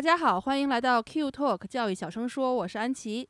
[0.00, 3.28] 大家好，欢迎来到 Q Talk 教育小声说，我是安琪。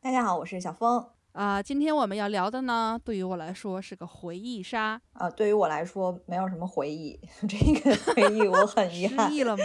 [0.00, 1.06] 大家好，我是小峰。
[1.30, 5.00] 啊、今天我们要聊的呢，对于我来说是个回忆杀。
[5.12, 7.16] 啊，对于我来说没有什么回忆，
[7.48, 9.36] 这个回忆我很遗憾失。
[9.36, 9.64] 忆了吗？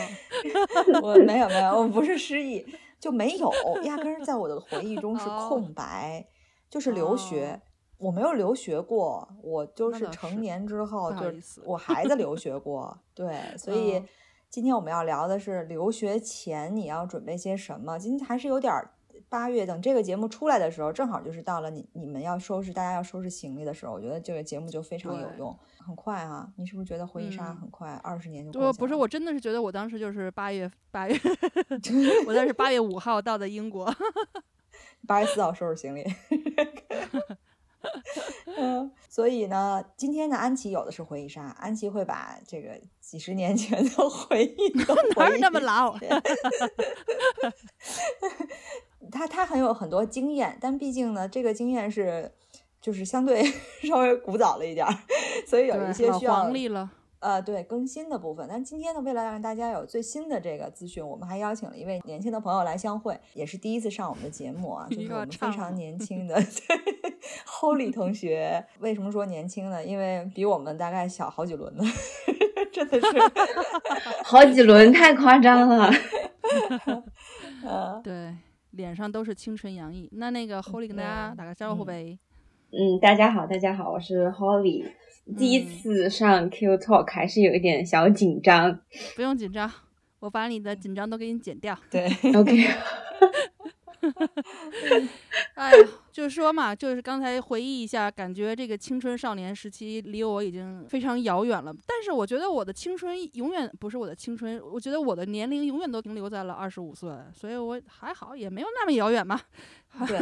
[1.01, 2.63] 我没有没有，我不是失忆，
[2.99, 3.51] 就没有，
[3.85, 6.23] 压根儿在我的回忆中是哦空白，
[6.69, 7.59] 就是留学。
[7.97, 14.05] 我没有留学过，我就是成年之后，就是我孩子留学过，对，所以嗯
[14.53, 17.97] 今天我们要聊的是留学前你要准备些什么。
[17.97, 18.87] 今天还是有点儿
[19.27, 31.19] 八月，等这个节目出来的时候，正好就是到了你你们要收拾，大家要收拾行李的时候，我觉得这个节目就非常有用，很快哈、你是不是觉得回忆杀嗯很快，二十年就过我去了不是我真的是觉得我当时就是八月八月，
[32.27, 33.91] 我当时八月五号到的英国。
[35.07, 36.03] 八月四号收拾行李。
[38.57, 45.97] 嗯， 所以呢，今天呢，安琪有的是回忆杀，安琪会把这个几十年前的回忆都 哪有回忆那么老
[49.11, 52.31] 他他很有很多经验，但毕竟呢，这个经验是
[52.81, 53.43] 就是相对
[53.81, 54.93] 稍微古早了一点儿，
[55.45, 56.89] 所以有一些需要黄历了。
[57.23, 58.45] 呃，对更新的部分。
[58.49, 66.35] 但今天呢，为了让大家有最新的这个资讯，我们还邀请了一位年轻的朋友来相会，也是第一次上我们的节目啊， 就是我们非常年轻 的
[67.47, 68.65] Holy 同学。
[68.79, 69.81] 为什么说年轻呢？
[69.83, 71.83] 因为比我们大概小好几轮呢，
[72.73, 73.07] 真的是，
[74.25, 75.89] 好几轮太夸张了。
[77.65, 78.35] 呃，对，
[78.71, 80.09] 脸上都是青春洋溢。
[80.11, 82.19] 那那个 Holy 跟大家打个招呼嗯呗。
[82.71, 84.91] 嗯，大家好，大家好，我是 Holly。
[85.37, 88.79] 第一嗯次上 Q Talk 还是有一点小紧张。
[89.15, 89.71] 不用紧张，
[90.19, 91.77] 我把你的紧张都给你剪掉。
[91.89, 92.67] 对，OK，
[95.55, 101.73] 哎呀，就是说嘛，就是刚才回忆一下，感觉这个青春少年时期离我已经非常遥远了。
[101.87, 109.41] 但是我觉得我的青春永远不是我的青春，我觉得我的年龄永远都停留在了二十五岁，所以我还好，也没有那么遥远嘛。
[110.07, 110.19] 对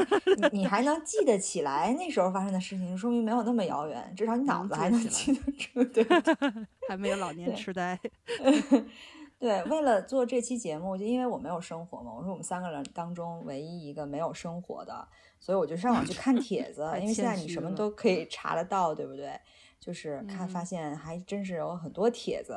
[0.52, 6.06] 你你还能记得起来那时候发生的事情，说明没有那么遥远，至少你脑子还能记得住，对？
[6.88, 8.00] 还没有老年痴呆。
[9.42, 15.08] 对，为了做这期节目，就因为我没有生活嘛，我是我们三个人当中唯一一个没有生活的，
[15.40, 19.34] 所以我就上网去看帖子，因为现在你什么都可以查得到，对不对？
[19.80, 22.56] 就是看发嗯现还真是有很多帖子，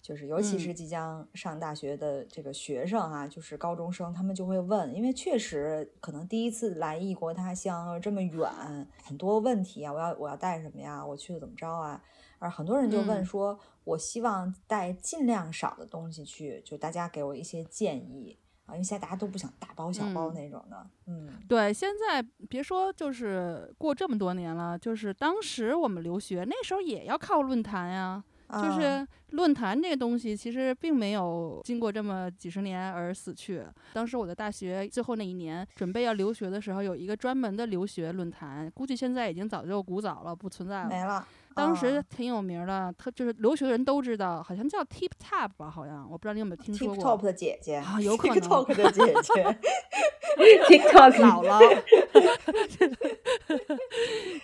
[0.00, 8.48] 就是尤其是嗯即将上大学的这个学生啊，就是高中生，他们就会问，因为确实可能第一次来异国他乡这么远，
[9.02, 11.04] 很多问题啊，我要我要带什么呀？
[11.04, 12.00] 我去了怎么着啊？
[12.38, 33.64] 而很多人就问嗯说，我希望带尽量少的东西去，就大家给我一些建议啊，因为现在大家都不想大包小包嗯那种的，嗯对，现在别说就是过这么多年了，就是当时我们留学那时候也要靠论坛呀、就啊是论坛这个东西，其实并没有经过这么几十年而死去。
[33.94, 40.88] 当时我的大学最后那一年准备要留学的时候，有一个专门的留学论坛，估计现在已经早就古早了，不存在了。
[40.88, 41.26] 没了。
[41.54, 47.22] 当时啊挺有名的，他就是留学的人都知道，好像叫 Tip Top 吧，好像我不知道你有没有听说 Tip 过 Top。
[47.22, 49.58] 的姐姐啊有可能 TikTok 的姐 姐
[50.68, 51.60] ，TikTok 老了。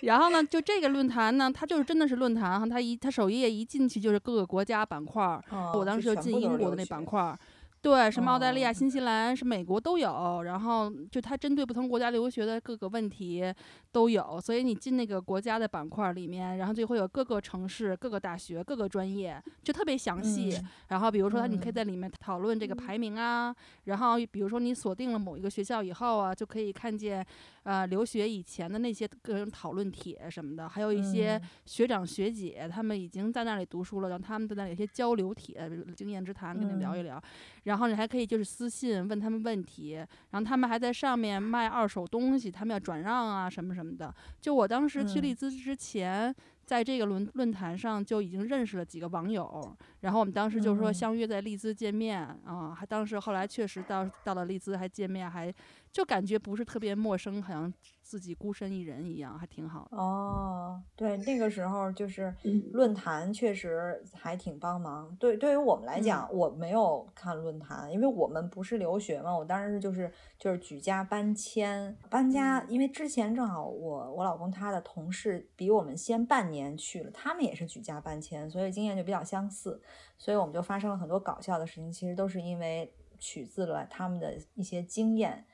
[0.01, 7.37] 然后呢，就这个论坛呢，它就是真的是论坛哈，它一它首页一进去就是各个国家板块儿，哦我当时就进英国的那板块儿。
[7.81, 8.73] 对，什么澳大利亚、哦。
[8.73, 13.53] 新西兰、是美国都有，然后就它针对不同国家留学的各个问题
[13.91, 20.53] 都有，所以你进那个国家的板块里面，然后就会有各个城市、各个大学、各个专业，就特别详细。
[20.57, 20.67] 嗯。
[20.89, 21.73] 然后比如说，你可以嗯。
[21.73, 27.25] 在里面讨论这个排名啊，然后比如说你锁定了某一个学校以后啊，就可以看见，
[27.69, 37.23] 呃，留学以前的那些个人讨论帖什么的，还有一些嗯学长学姐他们已经在那里读书了，然后他们在那里有一些交流帖、经验之谈，跟你聊一嗯聊。
[37.65, 44.11] 然后你还可以就是私信问他们问题，然后他们还在上面卖二手东西，他们要转让啊什么什么的。
[44.41, 46.35] 就我当时去嗯利兹之前。
[46.69, 55.51] 在这个论论坛上就已经认识了几个网友，然后我们当时就说相约在利兹见面啊，还当时后来确实到到了利兹还见面，还
[55.91, 59.97] 就感觉不是特别陌生，好像自己孤身一人一样，还挺好的。
[59.97, 62.33] 哦，对，那个时候就是
[62.71, 65.15] 论坛确实还挺帮忙。
[65.19, 79.81] 对，对于我们来讲，我没有看论坛，因为我们不是留学嘛，我当时就是就是举家搬迁搬家，因为之前正好我我老公他的同事比我们先半年去了，他们也是举家搬迁，所以经验就比较相似，
[80.17, 85.45] 所以我们就发生了很多搞笑的事情，其实都是因为取自了他们的一些经验。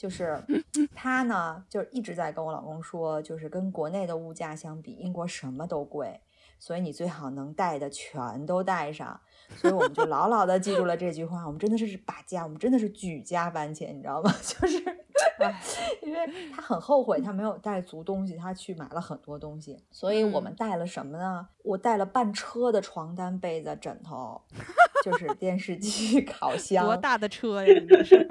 [0.00, 0.42] 就是
[0.96, 6.22] 他呢，就一直在跟我老公说，就是跟国内的物价相比，英国什么都贵，
[6.58, 9.20] 所以你最好能带的全都带上。
[9.56, 14.32] 所以我们就牢牢的记住了这句话，我们真的是把家，我们真的是举家搬迁，你知道吗？
[14.40, 14.82] 就是，
[16.02, 16.18] 因为
[16.54, 21.48] 他很后悔他没有带足东西，他去买了很多东西，所以我们带了什么呢？
[21.62, 24.40] 我带了半车的床单、被子、枕头，
[25.04, 26.84] 就是电视机、烤 箱。
[26.84, 27.82] 多大的车呀？
[27.88, 28.28] 这是。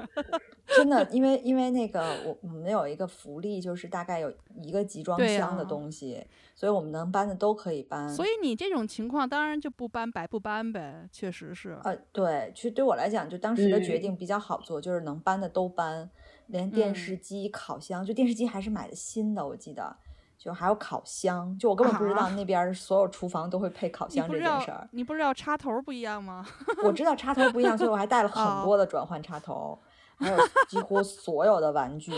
[0.76, 4.32] 真的，因为因为那个我我们有一个福利，就是大概有
[4.62, 8.08] 一个集装箱的东西，所以我们能搬的都可以搬。
[8.08, 11.76] 所以你这种情况当然就不搬白不搬呗，确实是。
[11.82, 16.08] 呃，对，其实对我来讲，就当时的决定比较好做，就是能搬的都搬，
[16.50, 19.96] 连电视机、烤箱，就电视机还是买的新的，我记得，
[20.38, 24.88] 就还有烤箱，就我根本不知道那 边所有厨房都会配烤箱这件事儿。
[24.92, 26.46] 你不知道插头不一样吗？
[26.84, 29.78] 我知道插头不一样，所以我还带了 很多的转换插头。
[30.18, 30.36] 还有
[30.68, 32.12] 几乎所有的玩具，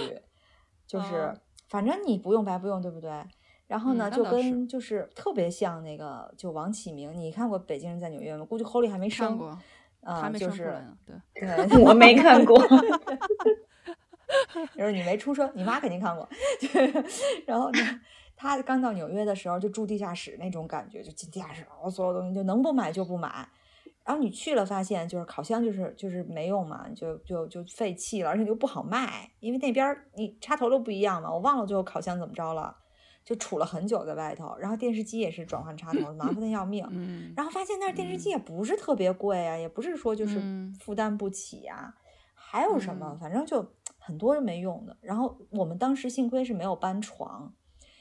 [0.89, 1.33] 就是
[1.69, 3.11] 反正你不用白不用，对不对？
[3.69, 8.45] 然后呢，就跟就是特别像那个就王启明，你看过《北京人在纽约》吗？
[8.45, 9.57] 估计 Holly 还没生过，
[10.01, 12.61] 啊，就是对对，我没看过，
[14.77, 16.29] 就是你没出生，你妈肯定看过。
[17.47, 17.79] 然后呢，
[18.37, 23.49] 他刚到纽约的时候就住地下室那种感觉，就进地下室，然后所有东西就能不买就不买。
[24.05, 31.33] 然后你去了，发现就是烤箱就是就是没用嘛，就就就废弃了，而且又不好卖，因为那边你插头都不一样嘛。
[31.33, 32.77] 我忘了最后烤箱怎么着了，
[33.25, 34.57] 就杵了很久在外头。
[34.59, 36.85] 然后电视机也是转换插头，麻烦的要命。
[37.37, 40.43] 然后发现那电视机也不是特别贵啊，也不是说就是
[40.81, 41.95] 负担不起啊。
[42.35, 43.17] 还有什么？
[43.21, 43.65] 反正就
[44.03, 44.97] 很多是没用的。
[45.01, 47.55] 然后我们当时幸亏是没有搬床，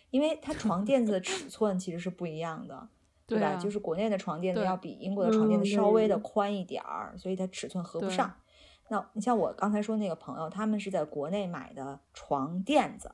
[0.09, 2.89] 因为它床垫子的尺寸其实是不一样的。
[3.27, 3.55] 对吧？
[3.55, 8.29] 就是国内的床垫子要比英国的床垫子稍微的宽一点儿，所以它尺寸合不上。
[8.89, 13.09] 那你像我刚才说那个朋友，他们是在国内买的床垫子，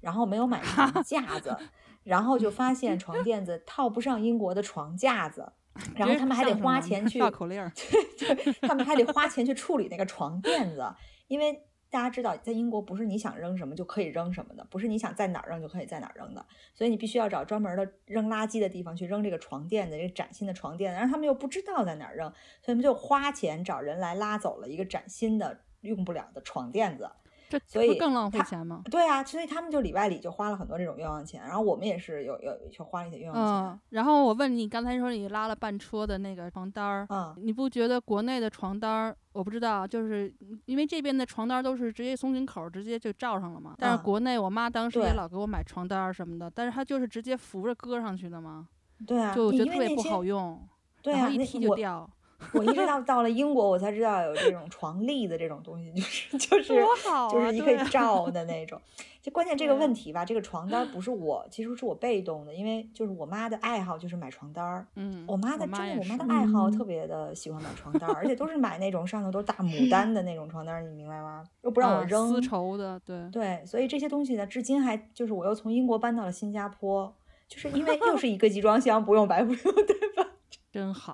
[0.00, 1.56] 然后没有买床架子，
[2.02, 5.52] 然后就发现床垫子套不上英国的床架子，
[5.94, 7.70] 然后他们还得花钱去绕口令，
[8.18, 10.84] 对，他们还得花钱去处理那个床垫子，
[11.28, 11.62] 因为。
[11.90, 22.30] 大家知道，在英国不是你想扔什么就可以扔什么的，不是你想在哪儿扔就可以在哪儿扔的，所以你必须要找专门的扔垃圾的地方去扔这个床垫子，这个崭新的床垫子，然后他们又不知道在哪儿扔，
[22.62, 27.10] 所以他们就花钱找人来拉走了一个崭新的用不了的床垫子。
[27.50, 28.82] 这所以更浪费钱吗？
[28.88, 33.72] 对啊，所以他们就里外里就花了很多这种冤枉钱，然后我们也是有有就花了一些冤枉钱。
[33.72, 40.32] 嗯，然后我问你，刚才说你拉了半车的那个床单儿，嗯，你不觉得国内的床单儿，我不知道，就是
[40.66, 43.74] 因为这边的床单都是直接松紧口，直接就罩上了嘛。
[43.76, 48.68] 但是国内我妈当时也老给我买床单儿什么的，但是她就是直接扶着搁上去的嘛。
[49.04, 50.60] 对啊，就我觉得特别不好用，
[51.02, 52.08] 然后一踢就掉。
[52.52, 56.86] 我一直到到了英国，我才知道有这种床笠的这种东西，就是就是
[57.30, 58.80] 就是你可以罩的那种。
[59.22, 64.86] 就关键这个问题吧，这个床单不是我，其实是我被动的，因为就是我妈的爱好就是买床单儿。
[64.96, 71.44] 嗯，我妈的真的，我妈的爱好特别的喜欢买床单儿，而且都是买那种上头都是大牡丹的那种床单儿，你明白吗？
[71.62, 77.14] 又不让我扔，丝绸的，对对，所以这些东西呢，至今还就是我又从英国搬到了新加坡，
[77.46, 80.30] 就是因为又是一个集装箱，不用白不用，对吧？
[80.72, 81.12] 真好。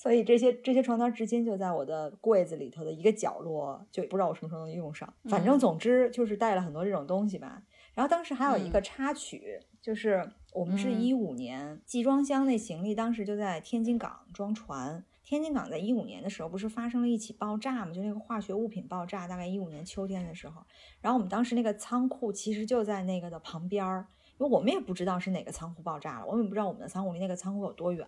[0.00, 5.12] 所以这些这些床单至今就在我的柜子里头的一个角落，就不知道我什么时候能用上。
[5.24, 7.62] 反正总之就是带了很多这种东西吧。
[7.92, 15.04] 然后当时还有一个插曲，就是我们是一五年集装箱那行李，当时就在天津港装船。
[15.22, 17.92] 天津港在一五年的时候不是发生了一起爆炸吗？
[17.92, 20.62] 就那个化学物品爆炸，大概一五年秋天的时候。
[21.02, 24.06] 然后我们当时那个仓库其实就在那个的旁边儿，
[24.40, 28.06] 因为我们也不知道是哪个仓库爆炸了，我们也不知道我们的仓库离那个仓库有多远。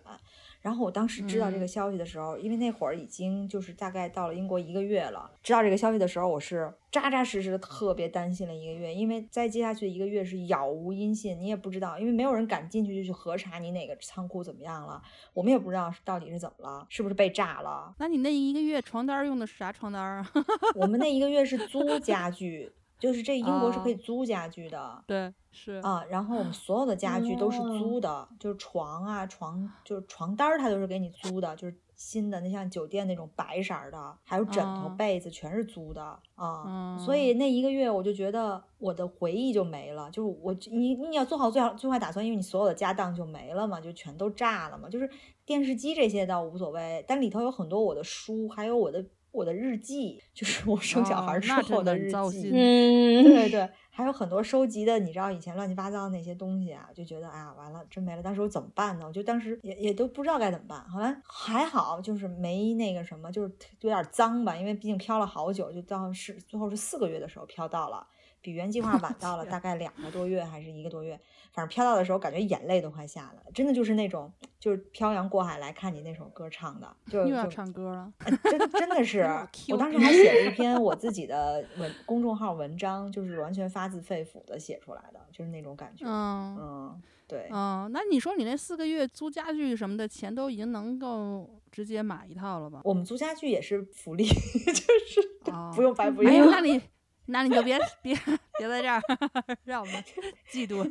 [0.61, 5.29] 然后我当时知道这个消息的时候，因为那会儿已经就是大概到了英国一个月了。
[5.43, 14.99] 知道这个消息的时候，我是扎扎实实的特别担心了一个月，因为在接下去一个月是杳无音信，你也不知道，因为没有人敢进去就去核查你哪个仓库怎么样了，
[15.35, 17.93] 我们也不知道到底是怎么了，是不是被炸了？
[17.99, 20.31] 那你那一个月床单用的是啥床单啊？
[20.73, 22.71] 我们那一个月是租家具。
[23.03, 25.03] 就是这英国是可以啊租家具的。
[25.05, 36.01] 对，是啊，然后我们所有的家具都是哦租的，就是床啊、床就是床单儿，它都是给你租的，就是新的那像酒店那种白色儿的，还有枕头、啊被子全是租的
[36.35, 36.63] 啊。
[36.65, 44.87] 嗯所以那一个月我就觉得我的回忆就没了，就是我你你要做好最好最坏打算，因为你所有的家当就没了嘛，就全都炸了嘛。
[44.87, 45.09] 就是
[45.45, 52.51] 电视机这些倒无所谓，但里头有很多我的书，还有我的我的日记，就是我生小孩之后的日记。
[52.53, 58.21] 嗯，对对，还有很多收集的，你知道以前乱七八糟那些东西啊，就觉得哎呀完了，真没了。
[58.21, 59.07] 当时我怎么办呢？
[59.07, 60.87] 我就当时也也都不知道该怎么办。
[60.87, 68.05] 后来还好，就是没那个什么，就是有点脏吧，因为毕竟漂了好久，就到是最后是四个月的时候漂到了，
[68.43, 71.19] 比原计划晚 到了大概两个多月还是一个多月。
[71.53, 78.11] 反正飘到的时候，感觉眼泪都快下来了，真的就是那种就是漂洋过海来看你那首歌唱的，就又要唱歌了。
[78.19, 79.21] 哎真真的是，
[79.69, 86.05] 我当时还写了一篇 我自己的文公众号文章，就是完全发自肺腑的写出来的，就是那种感觉。
[86.07, 92.81] 嗯嗯，对，嗯，那你说你那四个月租家具什么的钱都已经能够直接买一套了吧？
[92.83, 94.33] 我们租家具也是福利，就
[94.73, 96.51] 是哦不用白不哎呦，用。
[96.51, 96.81] 那你
[97.25, 98.17] 那你就别别
[98.57, 99.01] 别在这儿
[99.65, 100.03] 让我们
[100.51, 100.83] 嫉妒。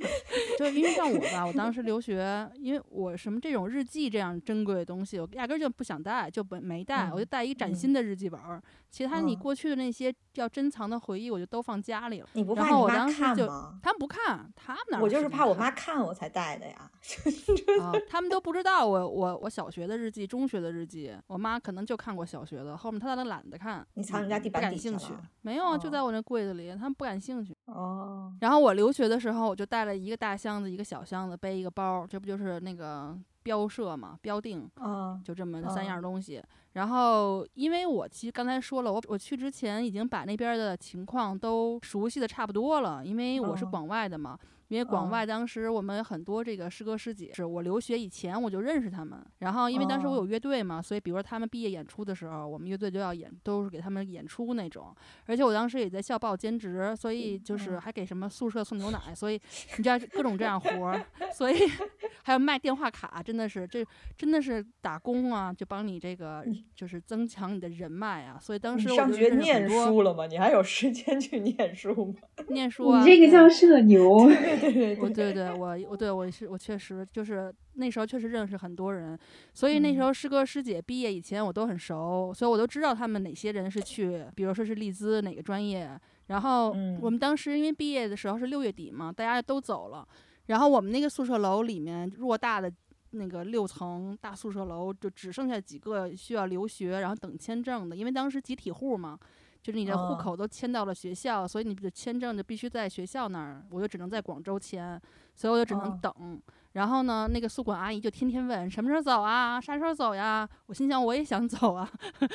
[0.59, 8.62] 就因为像我吧，我当时留学，因为我什么这种日记这样珍贵的东西，我压根就不想带，就没没带，我就嗯带一个崭嗯新的日记本儿。
[8.90, 12.28] 其他你嗯过去的那些要珍藏的回忆，我就都放家里了。
[12.35, 13.81] 你不然后我怕你妈当时就看吗？
[13.83, 16.90] 他们不看，他们哪有我就是怕我妈看我才带的呀。
[17.81, 23.87] 啊，他们都不知道我我我小学的日记、中学的日记，我妈可能就看过小学的，后面她都懒得看。
[23.95, 25.23] 你藏你家地板底下感兴趣了？
[25.40, 27.51] 没有啊，就哦在我那柜子里，他们不感兴趣。
[27.66, 36.42] 哦，然后我留学的时候，我就带了一个大箱子，一个小箱子，背一个包，这不就是那个标设嘛，标定，啊，就这么三哦样东西。
[36.73, 44.38] 然后，因为我其实刚才说了，我我去之前已经把那边的情况都熟悉的差不多了，因为我是哦广外的嘛。
[44.73, 49.23] 因为广哦外当时我们很多这个师哥师姐，是我留学以前我就认识他们。
[49.41, 54.95] 然后因为当时我哦有乐队嘛，所以比如说他们毕业演出的时候，我们乐队就要演，都是给他们演出那种。
[55.26, 59.38] 而且我当时也在校报兼职，所以就是嗯还给什么宿舍送牛奶，所以
[59.76, 61.05] 你知道各种这样活儿，
[61.37, 61.55] 所以
[62.25, 63.85] 还有卖电话卡，真的是这
[64.17, 66.43] 真的是打工啊，就帮你这个
[66.75, 68.38] 就是增强你的人脉啊。
[68.41, 70.26] 所以当时我就学念书了吗？
[70.26, 72.14] 你还有时间去念书吗？
[72.49, 74.31] 念书啊，你这个叫社牛。
[74.62, 79.19] 对对对我对对，我我对我是我确实就是那时候确实认识很多人，
[79.52, 85.99] 所以那时嗯候师哥师姐毕业以前我都很熟，所以我都知道他们哪些人是去，比如说是利兹哪个专业。
[86.26, 90.07] 然后我嗯们当时因为毕业的时候是六月底嘛，大家都走了，
[90.47, 92.73] 然后我们那个宿舍楼里面偌大的。
[93.14, 99.19] 那个六层大宿舍楼就只剩下几个需要留学，然后等签证的，因为当时集体户嘛，
[99.62, 105.00] 就是你的户哦口都迁到了学校，所以你的签证就必须在学校那儿，我就只能在广州签，
[105.35, 106.42] 所以我就只能哦等。
[106.73, 110.49] 然后呢，那个宿管阿姨就天天问什么时候走啊，啥时候走呀？
[110.66, 111.88] 我心想我也想走啊。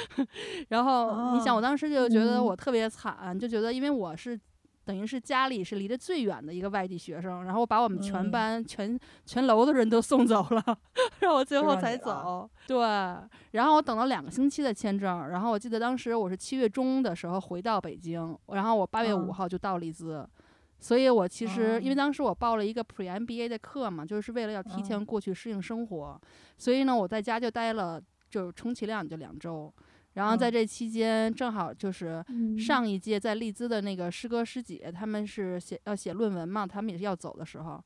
[0.70, 4.40] 然后你想，我哦当时就觉得嗯我特别惨，就觉得因为我是。
[4.88, 10.64] 等于是家里是离得最远的一个外地学生，然后我把我们全嗯班、全全楼的人都送走了，
[11.20, 12.50] 让我最后才走。
[12.66, 12.80] 对，
[13.52, 20.26] 然后我等了两个星期的签证，然后我记得当时我是七月中的时候回到北京，然后我八月五嗯号就到利兹，
[20.80, 26.22] 所以我其实、因为哦当时我报了一个 Pre MBA 的课嘛，就是为了要提前嗯过去适应生活，
[26.58, 29.74] 所以呢我在家就待了，就充其量就两周。
[30.18, 37.80] 然后在嗯这期间，正好就是嗯上一届在利兹的那个师哥师姐，他们是写要写论文嘛，他们也是要走的时候，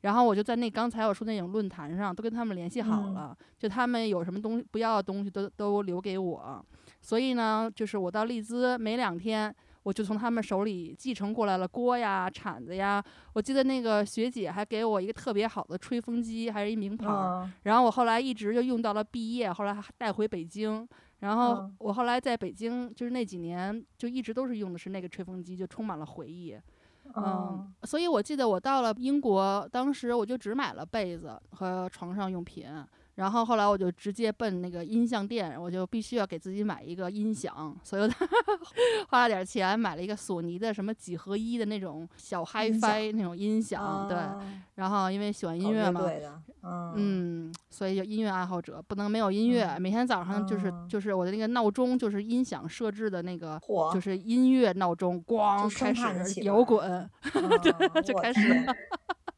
[0.00, 6.64] 然后我就在那刚才我说那种论坛上都跟他们联系好嗯了，就他们有什么东西不要的东西都都留给我，
[7.02, 9.54] 所以呢，就是我到利兹没两天。
[9.84, 13.04] 我就从他们手里继承过来了锅呀、铲子呀。
[13.34, 17.06] 我记得那个学姐还给我一个特别好的吹风机，还是一名牌
[17.64, 20.88] 然后我后来一直就用到了毕业，后来还带回北京。
[21.24, 26.54] 然后嗯我后来在北京，就是那几年就一直都是用的是那个吹风机，就充满了回忆。
[27.16, 32.66] 嗯嗯，所以我记得我到了英国，当时我就只买了被子和床上用品，
[33.16, 38.08] 然后后来我就直接奔那个音像店，我就必须要给自己买一个音响，所以我
[39.08, 44.16] 花了点钱买了一个索尼的什么几合一的那种小 HiFi 那种音响，对。
[44.16, 44.40] 啊
[44.74, 46.00] 然后因为喜欢音乐嘛，
[46.64, 49.62] 嗯嗯，所以就音乐爱好者不能没有音乐。
[49.64, 53.56] 嗯每天早上就是、嗯就是我的那个闹钟，就是音响设置的那个，
[53.94, 57.08] 就是音乐闹钟，咣就开始摇滚。
[57.34, 58.66] 嗯就开始天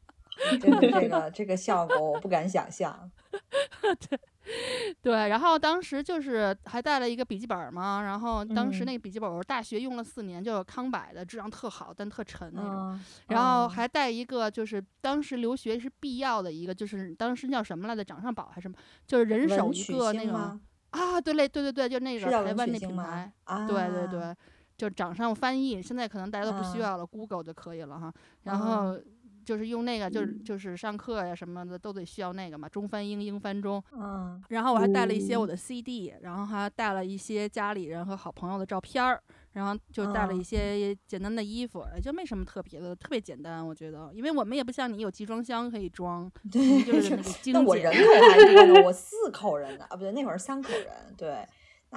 [0.59, 3.09] 真的 这个这个效果我不敢想象。
[5.01, 12.71] 对，然后当时就是还带了一个笔记本嘛，然后当时嗯那个笔记本我大学用了四年，就康柏的，质量特好，但特沉那种。
[12.93, 20.57] 嗯，然后嗯还带一个，就是当时留学是必要的一个，就是当时叫什么来着，掌上宝还是什么，就是人手一个那种？
[20.91, 23.29] 啊，对嘞，对对对，就那个台湾那品牌，？
[23.43, 24.33] 啊，对对对，
[24.77, 28.13] 就掌上翻译，现在可能大家都不需嗯要了、g o o g l e 就可以了哈。
[28.43, 28.99] 然嗯后
[29.47, 30.43] 就是用那个，就是嗯。
[30.43, 33.81] 就是上课呀什么的都得需要那个嘛，中翻英，英翻中。
[33.91, 35.47] 嗯然后我还带了一些我嗯。
[35.47, 39.21] 的 CD，、然后还带了一些家里人和好朋友的照片儿，
[39.53, 40.43] 然后就带了一嗯。
[40.43, 51.45] 些简单的衣服，也就没什么特别的，特别简单，我觉得，因为我们也不像你有集装箱可以装，对，就是那个 精那我人口还多呢，我四口人呢，啊，不对，那会儿三口人，对，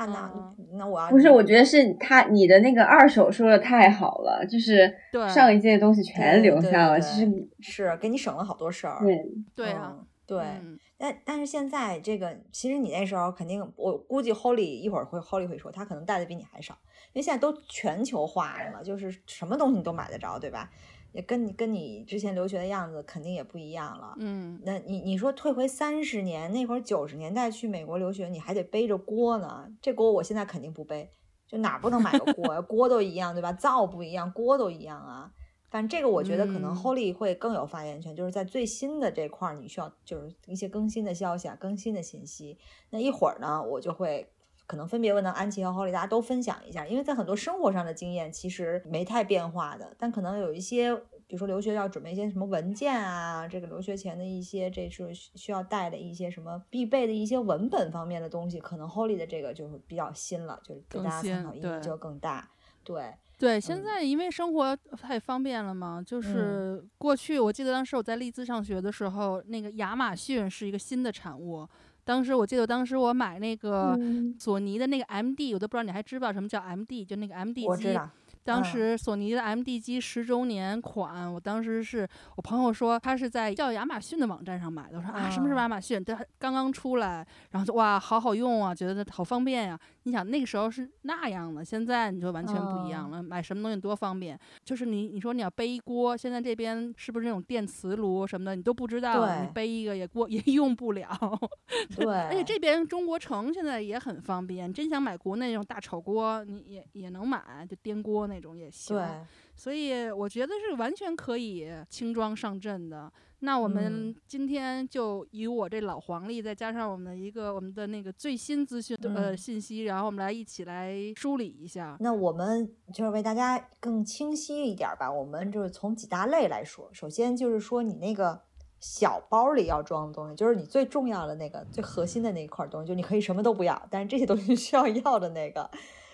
[0.07, 10.39] 那那嗯那我要不是，我觉得是他你的那个二手说的太好了，就是对上一届的东西全留下了，对其实是给你省了好多事儿，对，对啊，嗯对。
[10.39, 16.77] 嗯但但是现在这个，其实你那时候肯定，我估计 Holly 一会儿会 Holly 会说，他可能带的比你还少，
[17.15, 20.71] 因为现在都全球化了嘛，就是什么东西你都买得着，对吧？
[21.13, 24.15] 也跟你跟你之前留学的样子肯定也不一样了。
[24.19, 31.11] 嗯，那你你说退回三十年，那会儿九十年代去美国留学，你还得背着锅呢，这锅我现在肯定不背，
[31.47, 32.61] 就哪儿不能买个锅呀？
[32.61, 33.53] 锅都一样，对吧？
[33.53, 35.33] 灶不一样，锅都一样啊。
[35.73, 42.59] 但这个我觉得可能嗯 Holy 会更有发言权，就是在最新的这块儿，你需要就是一些更新的消息啊、更新的信息。
[42.91, 44.29] 那一会儿呢，我就会
[44.71, 50.95] 可能分别问到安琪和 Holly，大家都分享一下，因为在很多生活上的经验其实没太变化的，但可能有一些，
[51.27, 62.49] 比如说留学要准备一些什么文件啊，这个留学前的一些，这是需需要带的一些什么必备的一些文本方面的东西，可能 Holly 的这个就是比较新了，就是给大家参考意义就更大。
[62.85, 71.69] 对，对，现嗯在因为生活太方便了嘛，就是过去我记得当时我在利兹上学的时候，那个亚马逊是一个新的产物。
[72.05, 77.99] 当时我记得当时我买那个嗯索尼的那个 MD，我都不知道你还知不知道什么叫 MD，就那个 MD 机。
[78.43, 86.03] 当嗯时索尼的 MD 机十周年款，我当时是我朋友说他是在叫亚马逊的网站上买的，我说啊什么是啊亚马逊？
[86.03, 94.39] 对刚刚出来，然后就哇好好用啊，觉得好方便呀、你想那个时候是那样的，现在你就完全不一样哦了，买什么东西多方便。
[94.65, 101.09] 就是你你说你要背一锅，现在这边是不是那种电磁炉什么的，你都不知道，你背一个也锅也 用不了。
[101.95, 108.97] 对，而且这边中国城现在也很方便，真想买国内那种大炒锅，你也也能买，就颠锅那种也行。
[108.97, 109.07] 对，
[109.55, 113.13] 所以我觉得是完全可以轻装上阵的。
[113.43, 121.97] 那我们嗯今天就以我这老黄历，再加上我们的一个我们的那个最新资讯的、呃嗯信息，然后我们来一起来梳理一下。
[122.01, 126.91] 那我们就是为大家更清晰一点儿吧，我们就是从几大类来说。
[126.93, 128.43] 首先就是说你那个
[128.79, 135.71] 小包里要装的东西，就是你最重要的那个、最核心的那一块东西，就你可以什么都不要，但是这些东西需要要的那个，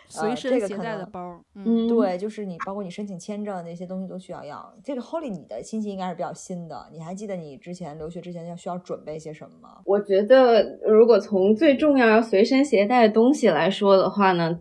[0.08, 4.74] 随呃身携这个可能带的包儿，嗯，嗯，对，就是你包括你申请签证那些东西都需要要。
[4.84, 9.80] 这个 Holy 你的信息应该是比较新的，你还记得你之前留学之前要需要准备些什么吗？
[9.84, 14.60] 我觉得，如果从最重要要随身携带的东西来说的话呢，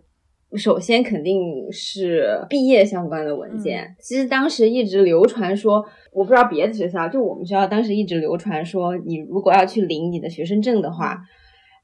[0.54, 3.94] 首先肯定是毕业相关的文件。
[4.00, 11.20] 其实当时一直流传说，我不知道别的学校，就我们学校当时一直流传说，你如果要去领你的学生证的话。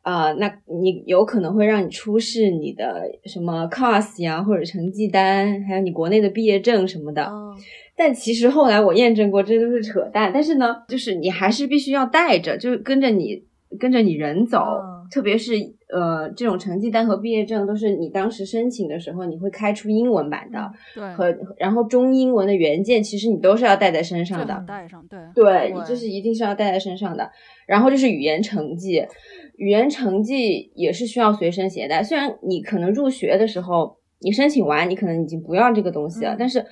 [0.03, 7.25] 啊、那你有可能会让你出示你的什么 COS 呀，或者成绩单，还有你国内的毕业证什么的。
[7.25, 7.57] 嗯
[7.95, 10.33] 但其实后来我验证过，这都是扯淡。
[10.33, 13.45] 但是呢，就是你还是必须要带着，就是跟着你
[13.79, 14.59] 跟着你人走。
[14.83, 15.53] 嗯特别是
[15.93, 24.65] 呃，这种成绩单和毕业证都是你当时申请的时候，你会开出英文版的，对，和然后中英文的原件，其实你都是要带在身上的。
[24.67, 27.31] 带上，对，对，对这是一定是要带在身上的。
[27.67, 29.07] 然后就是语言成绩，
[29.57, 32.03] 语言成绩也是需要随身携带。
[32.03, 36.65] 虽然你可能入学的时候，你申请完，你可能已经不要这个东西了，嗯但是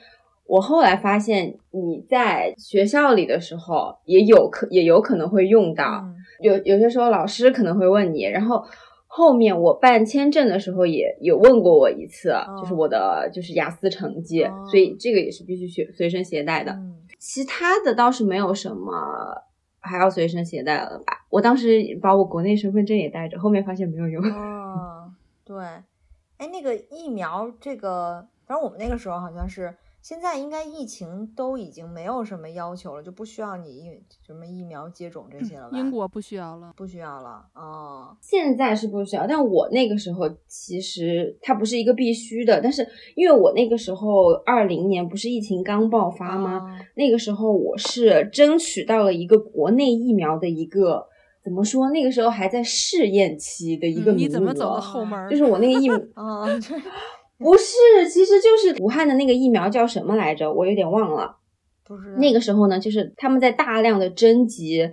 [0.46, 6.02] 我后来发现你在学校里的时候，也有可也有可能会用到。
[6.04, 8.64] 嗯有有些时候老师可能会问你，然后
[9.06, 16.72] 后面我办签证的时候也有问过我一次，就是我的就是雅思成绩，哦所以这个也是必须随随身携带的。
[16.72, 18.90] 嗯其他的倒是没有什么
[19.80, 21.26] 还要随身携带了吧。
[21.28, 24.22] 我当时把我国内身份证也带着，后面发现没有用。
[24.32, 25.12] 哦，
[25.44, 25.56] 对，
[26.38, 33.90] 哎，那个疫苗，这个，反正我们那个时候好像是，现在应该疫情都已经没有什么要求了，就不需要你疫
[34.26, 35.78] 什么疫苗接种这些了吧？
[35.78, 36.72] 英国不需要了。
[36.76, 46.58] 不需要了，哦，现在是不需要，但我那个时候其实它不是一个必须的，但是因为我那个时候二零年不是疫情刚爆发吗？
[46.58, 51.06] 哦那个时候我是争取到了一个国内疫苗的一个
[51.42, 51.90] 怎么说？
[51.90, 55.28] 那个时候还在试验期的一个嗯名额，你怎么走的后门？
[55.30, 56.46] 就是我那个疫 啊，
[57.42, 60.53] 不是，其实就是武汉的那个疫苗叫什么来着？
[60.53, 61.38] 我有点忘了。
[61.83, 64.88] 不是那个时候呢，就是他们在大量的征集，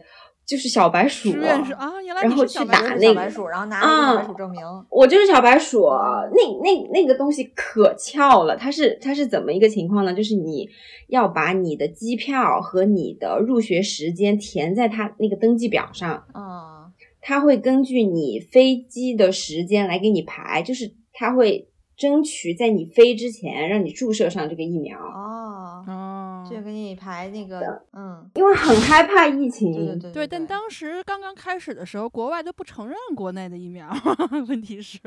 [0.45, 4.61] 就是小白鼠，志愿是啊，原来然后你是小去白鼠打那个小白鼠，然后拿小白鼠证明。
[4.89, 5.87] 我就是小白鼠，
[6.31, 10.13] 那那那个东西可翘了，它是它是怎么一个情况呢？
[10.13, 10.67] 就是你
[11.09, 16.89] 要把你的机票和你的入学时间填在它那个登记表上，啊，
[17.21, 29.73] 它会根据你飞机的时间来给你排，就是它会争取在你飞之前让你注射上这个疫苗，哦，哦，就给你排那个，嗯，因为很害怕疫情。
[29.73, 33.89] 对对对对，但当时刚刚开始的时候，国外都不承认国内的疫苗，
[34.47, 34.99] 问题是，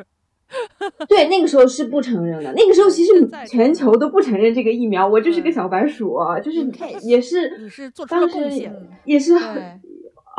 [1.09, 2.53] 对，那个时候是不承认的。
[2.55, 6.69] 那个时候其实全球都不承认这个疫苗，我就是个小白鼠，就是
[7.03, 8.75] 也是你是做出了当时贡献，
[9.05, 9.35] 也是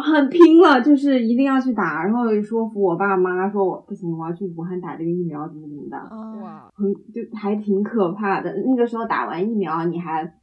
[0.02, 5.98] 很拼了，就是一定要去打，然后说服我爸妈说我不行，我要去武汉打这个疫苗，怎么怎么的，
[6.74, 8.54] 很就还挺可怕的。
[8.66, 10.34] 那个时候打完疫苗，你还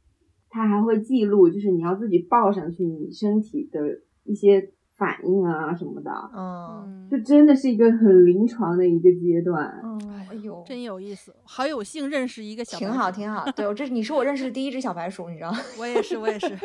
[0.49, 3.79] 他还会记录，就是你要自己报上去你身体的
[4.23, 9.73] 一些反应啊什么的，嗯嗯就，真的是一个很临床的一个阶段。
[9.83, 13.49] 嗯，哎呦，真有意思，好有幸认识一个小白挺好，挺好。
[13.55, 15.57] 对，我这你是我认识的第一只小白鼠，你知道吗？
[15.79, 16.59] 我也是，我也是， 啊，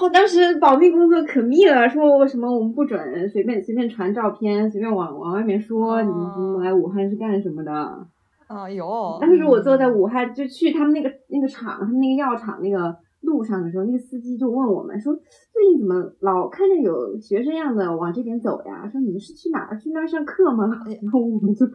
[0.00, 8.06] 我当时保密工作可密了，说为什么我们不准随便随便传照片，随便往往外面说你们哦来武汉是干什么的。
[8.46, 12.96] 啊，有，当时我坐在武汉，就去他们那个那个厂，他们那个药厂那个
[13.26, 18.88] 路上的时候，那个司机就问我们说，最近怎么老看见有学生样的往这边走呀？
[18.88, 19.78] 说你们是去哪儿？
[19.78, 20.64] 去那儿上课吗？
[21.02, 21.66] 然后我们就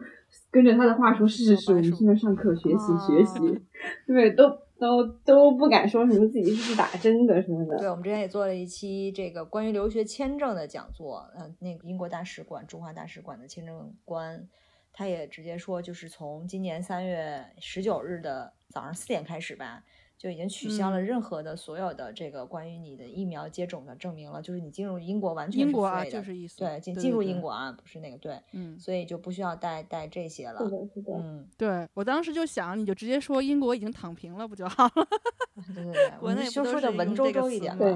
[0.50, 3.60] 跟着他的话说，是是是，我们去那儿上课学习啊学习。
[4.06, 7.78] 对，都都都不敢说什么自己是去打针的什么的。
[7.78, 14.48] 对，我们之前也做了一期这个关于留学签证的讲座，嗯、那个英国大使馆、中华大使馆的签证官，
[14.92, 19.84] 他也直接说，就是从今年三月十九日的早上四点开始吧，
[20.22, 30.70] 就已经取消了嗯任何的所有的这个关于你的疫苗接种的证明了，就是你进入英国完全是英国啊 free 的就是意思对，进进入英国啊，不是那个对，嗯，所以就不需要带带这些了是。
[30.70, 31.12] 的，是的。
[31.16, 35.08] 嗯，对我当时就想，你就直接说英国已经躺平了不就好了？
[35.74, 37.80] 对对对， 我国内不们就都是用说的文绉绉一点嘛。
[37.84, 37.92] 对，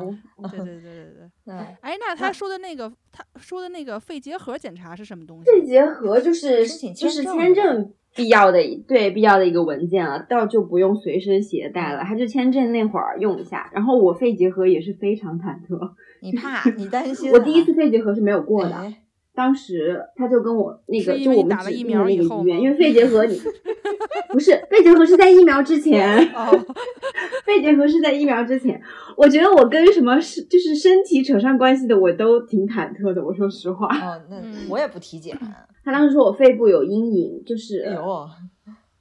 [0.51, 1.31] 对对对对对。
[1.47, 5.45] 对，哎，那他说的那个，他说的那个肺结核检查是什么东西？
[5.49, 13.71] 肺结核就是申请就是签证必要的对必要的一个文件了，倒就不用随身携带了，他就签证那会儿用一下。
[13.73, 17.33] 然后我肺结核也是非常忐忑，你怕，你担心、啊。
[17.37, 18.75] 我第一次肺结核是没有过的。
[18.75, 19.03] 哎
[19.37, 23.39] 当时他就跟我那个因就我们打了疫指定的那苗以后个医院，因为肺结核你
[24.33, 26.51] 不是肺结核是在疫苗之前，哦，
[27.45, 28.81] 肺结核是在疫苗之前。
[29.17, 33.25] 我觉得我跟什么是就是身体扯上关系的，我都挺忐忑的。
[33.25, 35.39] 我说实话，哦，那嗯我也不体检。
[35.85, 37.97] 他当时说我肺部有阴影，就是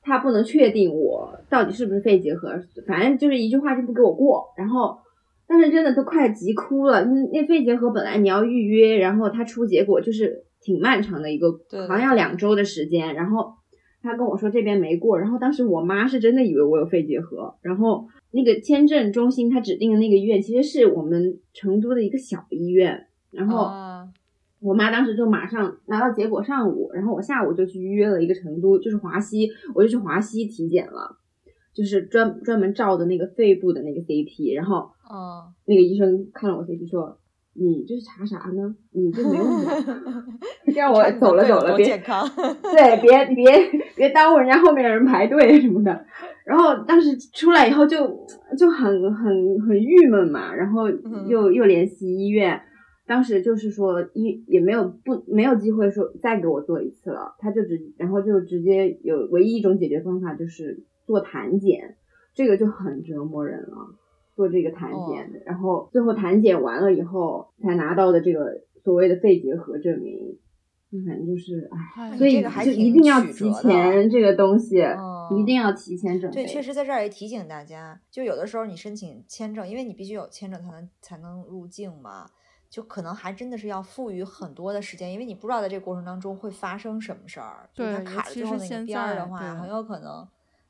[0.03, 2.49] 他不能确定我到底是不是肺结核，
[2.87, 4.53] 反正就是一句话就不给我过。
[4.55, 4.99] 然后
[5.47, 11.51] 当时真的都快急哭了，那那肺结核本来你要预约，然后他出结果就是挺漫长的一个，
[11.87, 13.13] 好像要两周的时间。
[13.15, 13.53] 然后
[14.01, 23.65] 他跟我说这边没过，然后当时我妈是真的以为我有肺结核，然后那个签证中心他指定的那个医院其实是我们成都的一个小医院，然后。
[23.65, 24.07] 啊
[24.61, 31.17] 我妈当时就马上拿到结果，上午，然后我下午就去预约了一个成都，就是华西，我就去华西体检了，
[31.71, 37.19] 就是专专门照的那个肺部的那个 CT，然后啊，那个医生看了我 CT 说
[37.53, 38.75] ：“你这是查啥呢？
[38.91, 40.25] 你这没用的。”
[40.75, 42.27] 让我走了走了，别健康。
[42.61, 43.45] 对，别别
[43.95, 46.05] 别耽误人家后面的人排队什么的。
[46.43, 48.25] 然后当时出来以后就
[48.57, 52.61] 就很很很郁闷嘛，然后嗯又又联系医院，
[53.07, 61.95] 当时就是说医也没有不没有机会说再给我做一次了，他就直然后就直接有唯一一种解决方法就是做产检，
[62.33, 63.95] 这个就很折磨人了。
[64.35, 70.37] 做这个产检的，然后最后产检完了以后才拿到的这个所谓的肺结核证明，
[71.07, 72.09] 反正就是唉。
[72.11, 76.43] 哎所以这个还就挺一定要提曲折的前这个东西，嗯一定要提前准备。
[76.43, 82.27] 对，确实在这儿也提醒大家，就有的时候你申请签证，因为你必须有签证才能才能入境嘛，
[82.69, 90.27] 就可能还真的是要赋予很多的时间，因为你不知道在这个过程当中会发生什么事儿，就是它对尤卡着其是现最后那个边儿在的话，很有可能，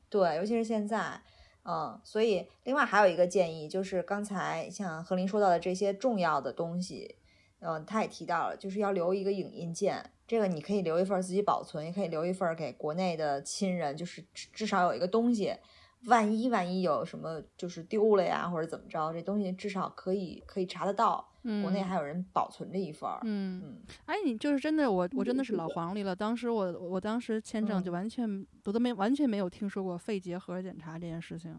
[0.08, 1.20] 对，尤其是现在。
[1.68, 7.16] 嗯，所以另外还有一个建议，就是刚才像何林说到的这些重要的东西，
[7.58, 15.56] 嗯，他也提到了，就是要留一个影印件，这个你可以留一份自己保存，也可以留一份给国内的亲人，就是至少有一个东西，
[16.04, 21.26] 万一万一有什么就是丢了呀，或者怎么着，这东西至少可以可以查得到。
[21.62, 23.20] 国内还有人保存着一份儿。
[23.22, 26.14] 嗯嗯，哎，你就是真的，我我真的是老 黄历了。
[26.14, 31.56] 当时我我当时签证就嗯完全我都没完全没有听说过肺结核检查这件事情，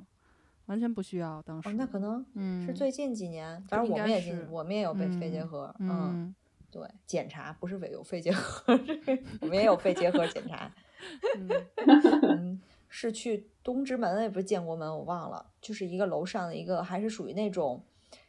[0.65, 1.41] 完全不需要。
[1.43, 5.75] 当时哦，那可能嗯是最近几年，反正我们也进是我们也有被肺结嗯核。
[5.79, 6.35] 嗯
[6.69, 8.77] 对，检查不是有肺结核，
[9.39, 10.69] 我们也有肺结核检查。
[11.37, 11.49] 嗯
[12.27, 17.83] 嗯， 是去东直门，也不是建国门，我忘了，就是一个楼上的一个，还是属于那种，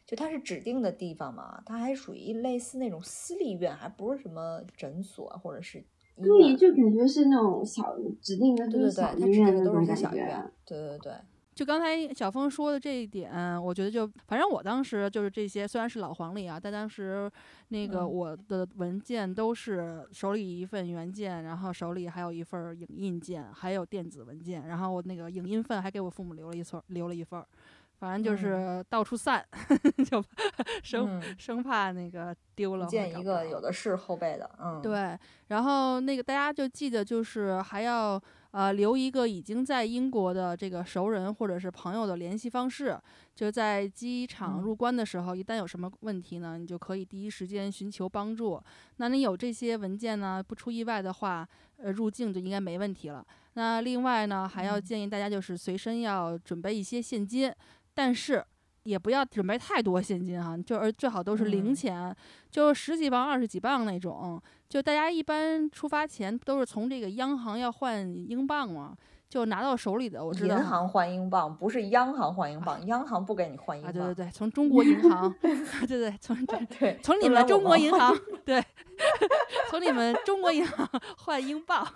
[0.05, 6.57] 就它是指定的地方嘛，它还属于类似那种私立医院，还不是什么诊所或者是医对，院。
[6.57, 10.51] 就感觉是那种小指定的，对对对，它指定的都是些小医院觉。。
[10.65, 11.13] 对对对，
[11.59, 17.29] 就刚才小峰说的这一点，我觉得就反正我当时就是这些，虽然是老黄历啊，但当时
[17.67, 18.09] 那个嗯。
[18.09, 27.45] 我的文件都是手里一份原件，然后手里还有一份儿影印件，还有电子文件，然后我那个影印份还给我父母留了一撮留了一份儿，
[27.99, 29.45] 反正就是到处散，
[30.09, 30.23] 就
[30.81, 31.35] 生、嗯。
[31.37, 35.19] 生怕那个丢了或见一个有的是后背的，嗯，对，
[35.49, 42.99] 然后那个大家就记得，就是还要呃留一个已经在英国的这个熟人或者是朋友的联系方式，
[43.35, 48.61] 就在机场嗯入关的时候，一旦有什么问题呢，你就可以第一时间寻求帮助。
[48.97, 53.25] 那你有这些文件呢，不出意外的话，呃，入境就应该没问题了。
[53.53, 57.53] 那另外呢，还要嗯建议大家就是随身要准备一些现金，
[57.93, 58.45] 但是。
[58.83, 62.15] 也不要准备太多现金哈，就而最好都是零嗯钱，
[62.49, 68.95] 就十几磅、二十几磅那种，就大家一般出发前都是从这个央行要换英镑嘛，
[69.27, 73.93] 就拿到手里的，我知道银行换英镑不是央行换英镑，央行不给你换英啊，镑。
[73.93, 78.63] 对对对，从中国银行， 对对，从这 对从你们中国银行，对，
[79.69, 81.87] 从你们中国银行 换英镑，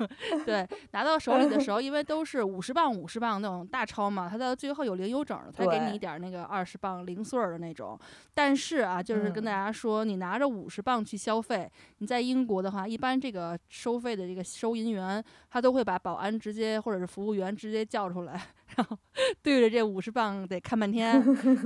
[0.45, 7.97] 对，拿到手里的时候，因为都是五十磅、五十磅那种大钞嘛，它到最后有零有整的，才给你一点儿那个二十磅零碎儿的那种。
[8.33, 18.41] 但是啊，就是跟大嗯家说，你拿着五十磅去消费，你在英国的话，一般这个收费的这个收银员，他都会把保安直接或者是服务员直接叫出来，
[18.75, 18.97] 然 后
[19.41, 21.21] 对着这五十磅得看半天，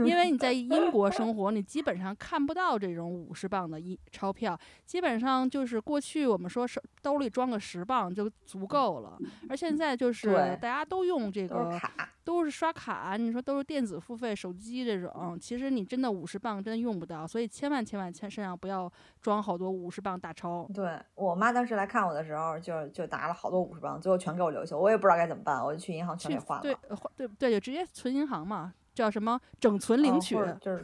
[0.05, 9.17] 因为你在英国生活，你基本上看不到这种五十磅的一钞票，基本上就是过去我们说是兜里装个十磅就足够了，
[9.49, 12.09] 而现在就是大家都用这个卡。
[12.27, 18.91] 都是刷卡，你说都是电子付费，手机这种，其实你真的五十磅真的用不到，所以千万千万千身上不要
[19.21, 20.69] 装好多五十磅大钞。
[20.73, 26.96] 对我妈当时来看我的时候，就就拿了好多五十磅，最后全给我留下，我也不知道该怎么办，我就去银行全去给换了。
[27.15, 30.35] 对对对，就直接存银行嘛，叫什么整存领取。
[30.63, 30.79] 对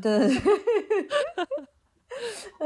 [0.00, 0.36] 对对，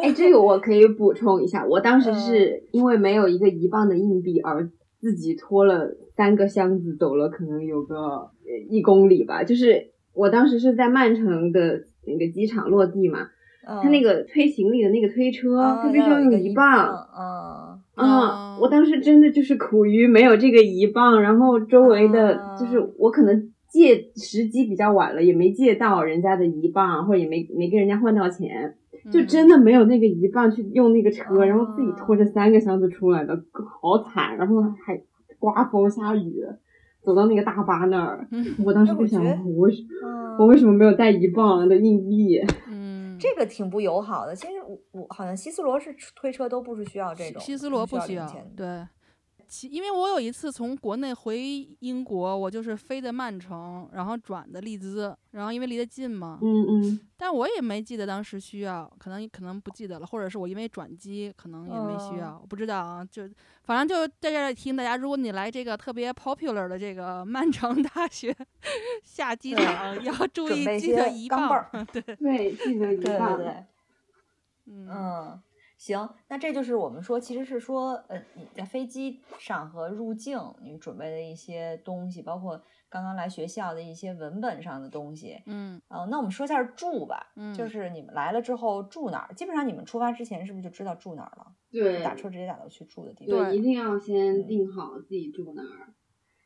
[0.03, 8.31] 哎，这个我可以补充一下，我当时嗯是因为没有一个一磅的硬币而自己拖了三个箱子走了，可能有个呃
[8.69, 9.43] 一公里吧。
[9.43, 13.29] 就是我当时是在曼城的那个机场落地嘛，
[13.64, 17.09] 他他那个推行李的那个推车，他必须要用一磅。
[17.19, 22.57] 嗯，啊，我哦当时真的就是苦于没有这个一磅，然后周围的啊。
[22.57, 28.74] 就是我可能借时机比较晚了，也没借到人家的一磅，或者也没没跟人家换到钱，
[29.12, 31.94] 就嗯真的没有那个一磅去用那个车，然后自己啊。
[31.98, 33.35] 拖着三个箱子出来的，
[33.81, 35.00] 好惨，然后还
[35.38, 36.42] 刮风下雨，
[37.03, 40.20] 走到那个大巴那儿，嗯我当时就想，哎我我为什嗯。
[40.38, 42.40] 我为什么没有带一磅的硬币？
[42.70, 42.80] 嗯，
[43.21, 44.35] 这个挺不友好的。
[44.35, 48.53] 其实我我好像希斯罗是推车都不是需要这种，西斯罗不不需要零钱。
[49.51, 51.37] 其因为我有一次从国内回
[51.81, 63.05] 英国，我就是飞的曼城，然后转的利兹，然后因为离得近嘛，嗯嗯，但我也没记得当时需要，可能可能不记得了，或者是我因为转机，可能也没需嗯要，我不知道啊。
[63.05, 63.29] 就
[63.65, 68.33] 反正就在这里提醒大家，如果你来这个特别 popular 的这个曼城大学
[69.03, 71.87] 下机场，要注意记得一磅钢镚儿。
[71.93, 73.37] 对，对，记得一对对。
[73.37, 73.65] 对，
[74.67, 75.43] 嗯嗯，
[75.81, 85.43] 行，那这就是我们说，其实是说，呃，你在飞机上和入境你准备的一些东西，包括刚刚来学校的一些文本上的东西。
[85.47, 89.33] 嗯呃，那我们说一下住吧，嗯，就是你们来了之后住哪儿？
[89.35, 91.47] 基本上你们出发之前是不是就知道住哪儿了？
[91.73, 93.38] 对，打车直接打到去住的地方。
[93.51, 95.95] 对，一定要先嗯定好自己住哪儿。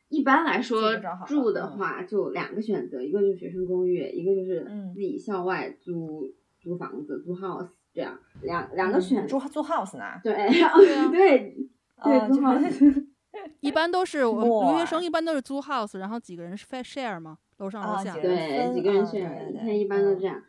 [0.07, 0.95] 一般来说
[1.27, 10.03] 住的话就两个选择，一个就是学生公寓，一个就是嗯自己校外租、租房子、租 house 这样，两两个嗯选住租 house 呢？
[10.21, 10.73] 对啊
[11.09, 11.55] 对对
[11.95, 13.05] 啊，租 house，
[13.61, 20.43] 一般都是我们留学生一般都是租 house，然后几个人是 share 嘛，楼上楼下对几个人 share，一天一般都嗯这样。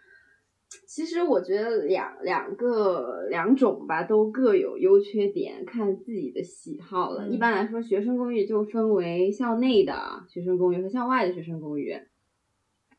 [0.88, 7.28] 其实我觉得两两个两种吧，都各有优缺点，看自己的喜好了。
[7.28, 11.96] 嗯一般来说，学生公寓就分为校内的学生公寓和校外的学生公寓。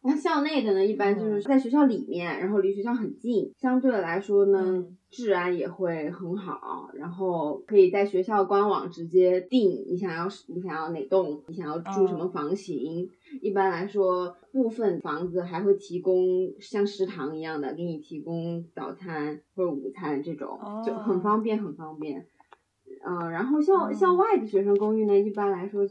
[0.03, 4.97] 那校内的呢，一般就是在学校里面，然后离学校很近，相对来说呢，嗯。
[5.10, 12.27] 治安也会很好，然后可以在学校官网直接定你想要你想要哪栋，你想要住什么哦。
[12.27, 13.10] 房型。
[13.41, 21.19] 一般来说，部分房子还会提供像食堂一样的，给你提供早餐或者午餐这种，就很哦。
[21.21, 22.25] 方便，很方便。
[23.05, 25.88] 嗯，然后校哦校外的学生公寓呢，一般来说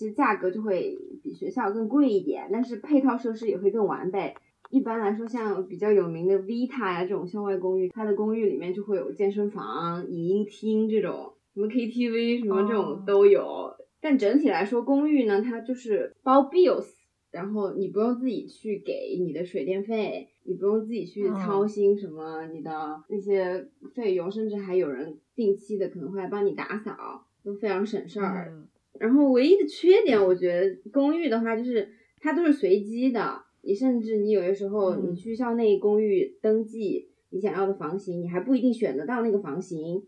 [0.00, 4.34] 其实价格就会比学校更贵一点，但是配套设施也会更完备。
[4.70, 13.74] 一般来说，像比较有名的 Vita 呀这种校外公寓，它的公寓里面就会有健身房、影音厅这种，什么 KTV 什么这哦种都有。
[14.00, 16.86] 但整体来说，公寓呢，它就是包 bills，
[17.30, 28.48] 然后你不用自己去给你的水电费，你不用自己去操嗯心什么你的那些费用，甚至还有人定期的可能会来帮你打扫，都非常省事儿。
[28.50, 28.66] 嗯
[29.00, 31.88] 然后唯一的缺点，我觉得公寓的话就是
[32.20, 40.06] 它都是随机的，你甚至你有些时候嗯你去校内公寓登记你想要的房型，你还不一定选得到那个房型，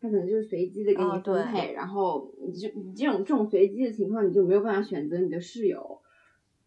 [0.00, 6.00] 它可能就是随机的给啊你分配，然后你就你这种这种随机的情况，你就没有办法选择你的室友。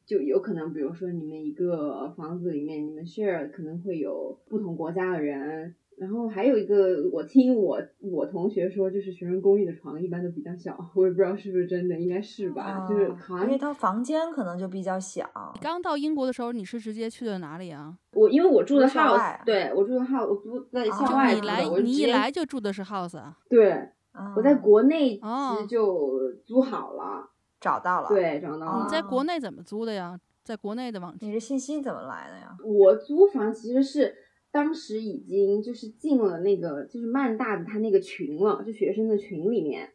[0.06, 12.86] 就有可能，比如说你们一个房子里面，你们 share 可能会有不同国家的人，然后还有一个，我听我我同学说，就是学生公寓的床一般都比较小， 我也不知道是不是真的，应该是吧？
[12.88, 15.26] 就是哦好像因为它房间可能就比较小。
[15.56, 17.98] 你刚到英国的时候，你是直接去的哪里啊？
[18.14, 23.36] 我因为我住的 house，外对我住的 house，我住在哦校外住的，你来，你一来就住的是 house 啊？
[23.50, 23.72] 对，
[24.14, 27.28] 嗯我在国内其哦实就租好了，
[27.60, 28.84] 找到了。，对，找到哦了。
[28.84, 30.20] 你在国内怎么租的呀？
[30.44, 32.56] 在国内的网你这信息怎么来的呀？
[32.64, 34.16] 我租房其实是
[34.58, 39.88] 当时已经就是进了那个就是曼大的他那个群了，就学生的群里面。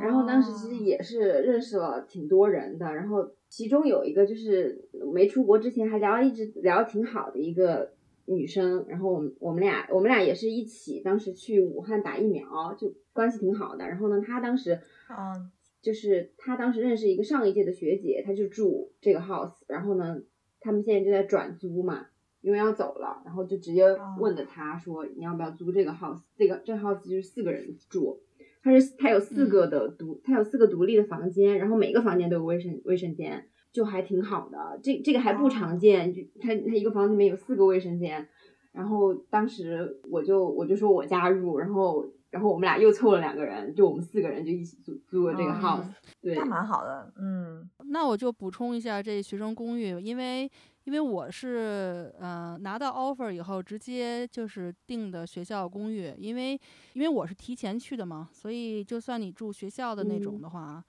[0.00, 7.92] 然后当时其实哦也是认识了挺多人的，然后其中有一个就是没出国之前还聊一直聊得挺好的一个
[8.24, 13.86] 女生，然后我们我们俩我们俩也是一起当时去武汉打疫苗，就关系挺好的。
[13.86, 15.52] 然后呢，她当时嗯
[15.82, 20.22] 就是她当时认识一个上一届的学姐，她就住这个 house，然后呢，
[20.58, 22.06] 他们现在就在转租嘛，
[22.40, 23.84] 因为要走了，然后就直接
[24.18, 26.20] 问的他说你要不要租这个 house？
[26.36, 28.20] 这个这个 house 就是四个人住。
[28.62, 34.80] 他是他有四个的独，它有四个独立的房间，然后每个房间都有卫生卫生间，就还挺好的。
[34.82, 38.26] 这这个还不常见，就它它一个房子里面有四个卫生间。
[38.72, 45.86] 然后当时我就我就说我加入，然后然后我们俩又凑了两个人，就我们四个人就一起租租了这个嗯 house。
[46.20, 47.12] 对，那蛮好的。
[47.20, 50.50] 嗯那我就补充一下这学生公寓，因为
[50.86, 56.58] 因为我是呃拿到 offer 以后直接就是订的学校公寓，因为
[56.94, 60.82] 因为我是提前去的嘛，所以就算你住学校的那种嗯的话。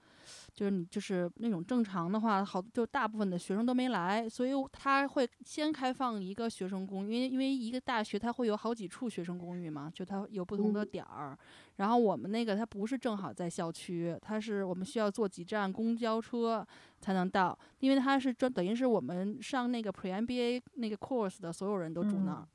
[0.58, 11.38] 就是你就是那种正常的话，好就大部分的学生都没来，所以他会先开放一个学生公寓，因为因为一个大学它会有好几处学生公寓嘛，就它有不同的嗯点儿。
[11.76, 16.66] 然后我们那个它不是正好在校区，它是我们需要坐几站公交车
[17.00, 22.42] 才能到，因为它是专等于是我们上那个 Pre MBA 那个 course 的所有人都住那儿。
[22.42, 22.48] 嗯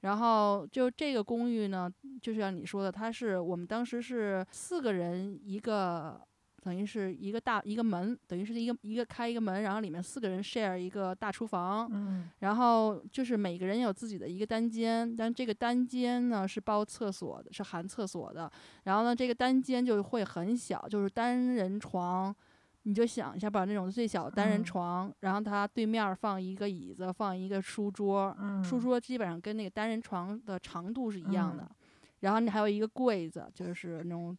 [0.00, 1.86] 然后就这个公寓呢，
[2.22, 6.18] 就像你说的，它是我们当时是四个人一个，
[6.60, 18.50] 等于是一个大一个门，等于是一个一个开一个门，然后里面四个人 share 一个大厨房，嗯然后就是每个人有自己的一个单间，但这个单间呢是包厕所的，是含厕所的。
[18.84, 22.34] 然后呢，这个单间就会很小，就是单人床，
[22.82, 31.62] 你就想一下吧，那种最小单人嗯床，然后它对面儿放一个椅子，放一个书桌，嗯，书桌基本上跟那个单人床的长度是一样的。
[31.64, 31.76] 嗯
[32.20, 34.36] 然后你还有一个柜子，就是那种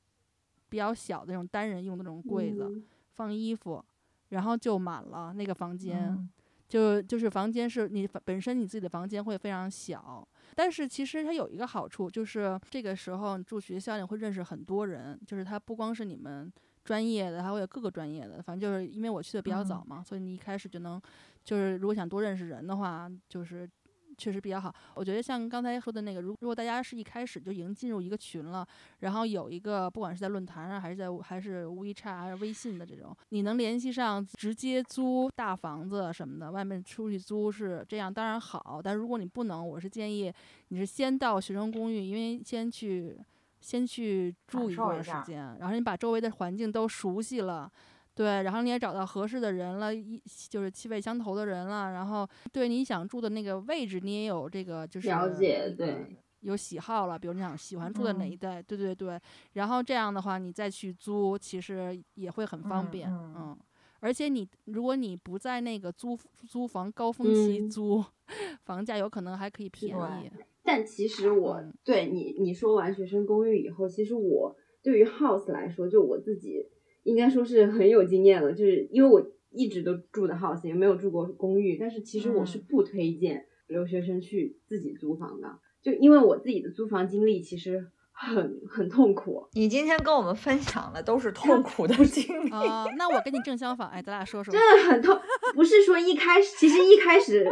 [0.72, 3.84] 比较小的那种单人用的那种柜子，嗯放衣服，
[4.30, 6.08] 然后就满了那个房间。
[6.08, 6.30] 嗯
[6.72, 16.50] 就就是房间是你本身你自己的房间会非常小，但是其实它有一个好处，就是这个时候你住学校你会认识很多人，就是它不光是你们
[16.86, 18.42] 专业的，还会有各个专业的。
[18.42, 21.02] 反正就是因为我去的比较早嘛，所以你一开始就能，
[21.44, 23.70] 就是如果想多认识人的话，就是。
[24.18, 28.66] 确实比较好，我觉得像刚才说的那个，如如果大家是一开始就已经进入一个群了，
[29.00, 38.82] 然后有一个不管是在论坛上还是在还是 WeChat 还是微信的这种，你能联系上，直接租大房子什么的，外面出去租是这样，当然好。
[38.84, 40.34] 但如果你不能，我是建议
[40.70, 43.18] 你是先到学生公寓，因为先去
[43.60, 47.72] 先去住一段时间，然后你把周围的环境都熟悉了。
[48.14, 59.20] 对，然后你也找到合适的人了，一就是气味相投的人了，然后对你想住的那个位置，你也有这个就是了解对有喜好了，比如你想喜欢住在哪一嗯带，对对对，
[59.54, 63.58] 然后这样的话你再去租，其实也会很方嗯便，嗯嗯。
[64.00, 66.18] 而且你如果你不在那个租
[66.48, 68.04] 租房高峰期嗯租，
[68.66, 70.32] 房价有可能还可以便宜。
[70.64, 76.66] 但其实我、嗯对你你说完学生公寓以后，其实我对于 house 来说，就我自己
[77.04, 79.22] 应该说是很有经验了，就是因为我
[79.52, 85.48] 一直都住的 house，也没有住过公寓，但是其实我是嗯不推荐留学生去自己租房的，
[85.82, 89.48] 就因为我自己的租房经历其实很很痛苦。
[89.54, 92.50] 你今天跟我们分享的都是 痛苦的经历。
[92.52, 94.54] 啊、那我跟你正相反，哎，咱俩说说。
[94.54, 95.20] 真的很痛，
[95.56, 97.46] 不是说一开始，其实一开始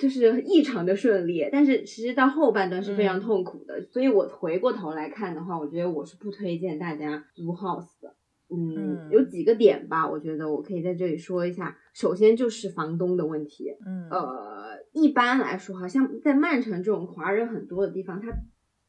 [0.00, 3.86] 就是异常的顺利，但是其实到后半段是非常嗯痛苦的。
[3.92, 8.15] 所以我回过头来看的话，我觉得我是不推荐大家租 house 的。
[8.48, 9.10] 嗯，嗯。
[9.10, 11.76] 有几个点吧，我觉得我可以在这里说一下。
[11.94, 14.08] 首先就是房东的问题，嗯。
[14.10, 18.28] 呃，一般来说，好像在曼城这种华人很多的地方，他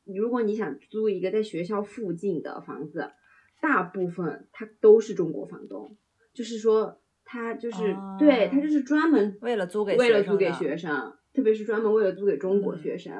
[0.05, 3.11] 如果你想租一个在学校附近的房子，
[3.61, 5.97] 大部分他都是中国房东，
[6.33, 12.77] 就是说他就是、对他哦就是专门为了租给为了租给学生特别是专门为了租给中国嗯。
[12.77, 13.13] 学生，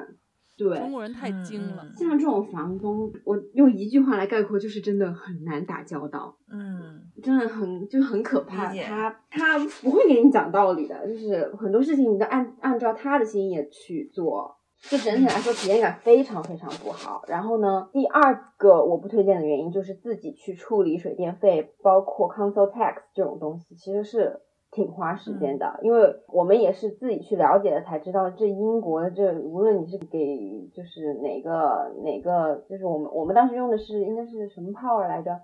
[0.58, 1.84] 对，中国人太精了。
[1.84, 6.36] 嗯像这种房东，我用一句话来概括，就是真的很难打交道。
[6.50, 17.22] 嗯真的很就很可怕，他他不会给你讲道理的，就是很多事情你都按按照他的心意去做，就整体来说体验感非常非常不好。
[17.28, 24.40] 然后呢，第二个我不推荐的原因就是自己去处理水电费，包括 council tax 这种东西，其实是
[24.78, 35.40] 挺花时间的，因为我们也是自己去了解了才知道，这英国这无论你是给就是哪个哪个，就是我们我们当时用的是应该是什么 power 来着？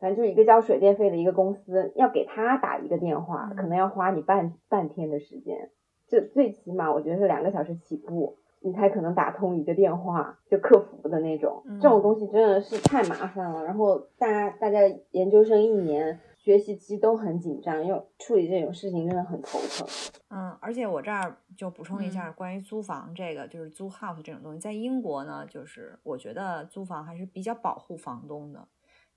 [0.00, 5.70] 反正就一个交水电费的一个公司，要给他打一个电话，可能要花你半半天的时间，
[6.08, 11.62] 这最起码我觉得是两个小时起步，你才可能打通一个电话，就客服的那种。
[11.66, 13.64] 嗯这种东西真的是太麻烦了。
[13.64, 14.78] 然后大家大家
[15.10, 19.86] 研究生一年学习期都很紧张，因为处理这种事情真的很头疼。
[20.30, 28.66] 嗯，而且我这儿就补充一嗯下关于租房这个，就是租 house 这种东西，在英国呢，就是我觉得租房还是比较保护房东的，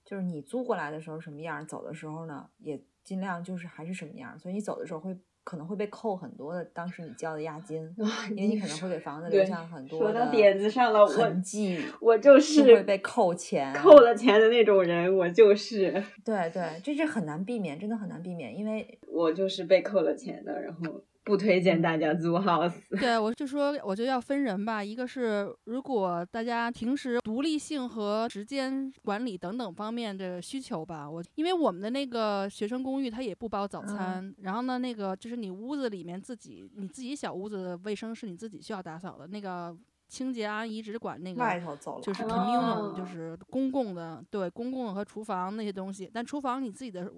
[0.04, 7.82] 就是你租过来的时候什么样，走的时候呢也尽量就是还是什么样，所以你走的时候会可能会被扣很多的当时你交的押金，
[8.30, 22.74] 因为你可能会给房子留下很多说到的点子上了我痕迹，我就是会被扣钱，扣了钱的那种人，我就是对对，这是很难避免，真的很难避免，因为我就是被扣了钱的，然后不推荐大家租 house。
[22.98, 24.82] 对，我就说，我觉得要分人吧。
[24.82, 39.76] 一个是如果大家平时独立性和时间管理等等方面的需求吧，我因为我们的那个学生公寓它也不包早餐，然后呢，那个就是你屋子里面自己你自己小屋子的卫生是你自己需要打扫的，那个
[40.08, 47.10] 清洁阿姨只管那个外头走了就是哦 communal，、就是公共的，对公共的和厨房那些东西，但厨房你自己的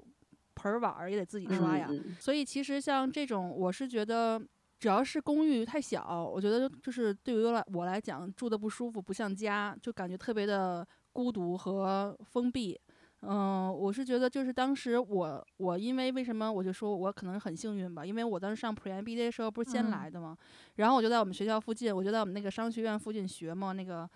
[0.55, 1.89] 盆儿碗儿也得自己刷呀。
[2.19, 4.41] 所以其实像这种，我是觉得，
[4.79, 12.79] 只要是公寓太小，我觉得就是对于我来我来讲住的不舒服，不像家，就感觉特别的孤独和封闭。
[13.27, 20.37] 嗯，我是觉得就是当时我我因为为什么我就说我可能很幸运吧，因为我当时上 Pre MBA 的时候不是先嗯来的嘛，
[20.75, 24.07] 然后我就在我们学校附近，我就在我们那个商学院附近学嘛，那个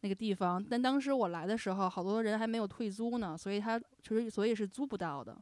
[0.00, 0.64] 那个地方。
[0.64, 5.36] 但当时我来的时候，好多人还没有退租呢，所以他其实所以是租不到的。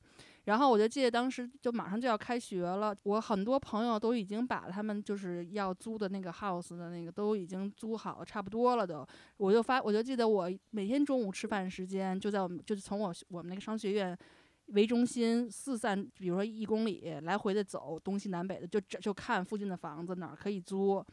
[0.45, 9.07] 然后我就记得当时就马上就要开学了，我很多朋友都已经把他们就是要租的那个 house 的那个都已经租好差不多了都。
[9.36, 14.16] 我就发我就记得我每天中午吃饭时间就在我们就是从我我们那个商学院。
[14.66, 21.05] 为中心四散，比如说一公里来回的走，东西南北的，就就看附近的房子哪儿可以租。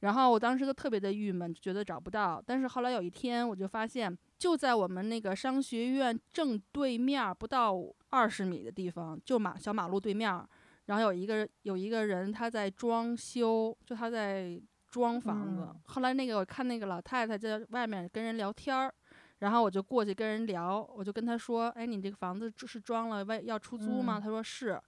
[0.00, 2.42] 然后我当时就特别的郁闷，就觉得找不到。
[2.44, 7.74] 但是后来有一天，我就发现，就在我们那个商学院正对面儿不到
[8.10, 10.48] 二十米的地方，就马小马路对面儿，
[10.86, 15.62] 然后有一个有一个人他在装修，就他在装房子。
[15.62, 18.92] 嗯后来那个我看那个老太太在外面跟人聊天儿。
[19.40, 24.80] 然后我就过去跟人聊，我就跟他说：“哎，你这个房子是装了外要出租吗？”嗯他说是。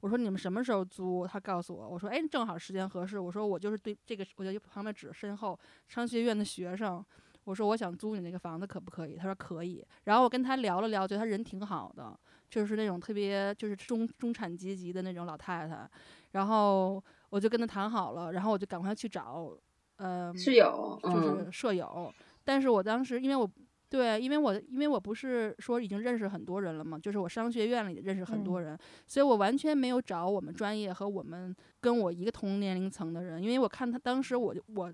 [0.00, 1.24] 我说你们什么时候租？
[1.24, 3.20] 他告诉我，我说哎，正好时间合适。
[3.20, 7.04] 我说我就是对这个，我就旁边指着身后商学院的学生，
[7.44, 9.16] 我说我想租你那个房子，可不可以？
[9.16, 9.84] 他说可以。
[10.04, 12.18] 然后我跟他聊了聊，觉得他人挺好的，
[12.48, 15.88] 就是那种特别就是中中产阶级的那种老太太。
[16.32, 19.52] 然后我就跟他谈好了，然后我就赶快去找，
[19.96, 22.12] 呃，室友，就是嗯舍友。
[22.44, 23.50] 但是我当时因为我
[23.88, 34.92] 对，因为我因为我不是说已经认识很多人了嘛，就是我商学院里认识很多嗯人，所以我完全没有找我们专业和我们跟我一个同年龄层的人，因为我看他当时我就我。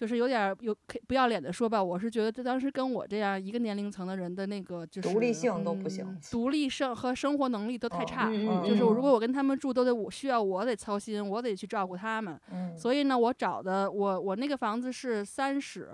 [0.00, 8.30] 就是有点儿有可不要脸的说吧，我是觉得这当时跟我这样一个年龄层的人的那个就是独立性都不行嗯独立生和生活能力都太哦差。
[8.66, 12.40] 就是我如嗯果我跟他们住，都得我需要我得操心，我得去照顾他们。
[12.50, 15.90] 嗯，所以呢，我找的我我那个房子是三室，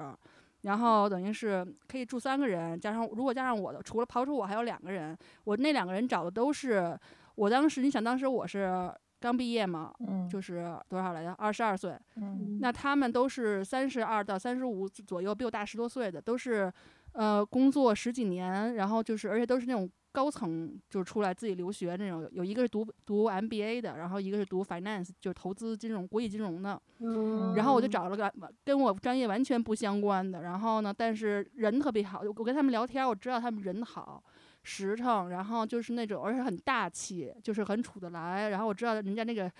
[0.63, 6.97] 然后等于是可以住三个人，加上如果加上我的，除了刨除我还有两个人，我那两个人找的都是
[7.35, 8.89] 我当时你想当时我是
[9.21, 10.29] 刚毕业嘛，嗯。
[10.29, 12.59] 就是多少来着，二十二岁，嗯。
[12.61, 16.73] 那他们都是三十二到三十五左右，比我大十多岁的，都是
[17.13, 26.81] 呃工作十几年，然后就是而且都是那种高层，就是出来自己留学那种，有一个是读读 MBA 的，然后一个是读 finance，就是投资金融、国际金融的。
[27.01, 27.55] 嗯。
[27.55, 28.33] 然后我就找了个
[28.65, 34.23] 跟我专业完全不相关的，然后呢，但是人特别好，我跟他们聊天，我知道他们人好，
[34.67, 39.51] 实诚，然后就是那种而且很大气，就是很处得来，然后我知道人家那个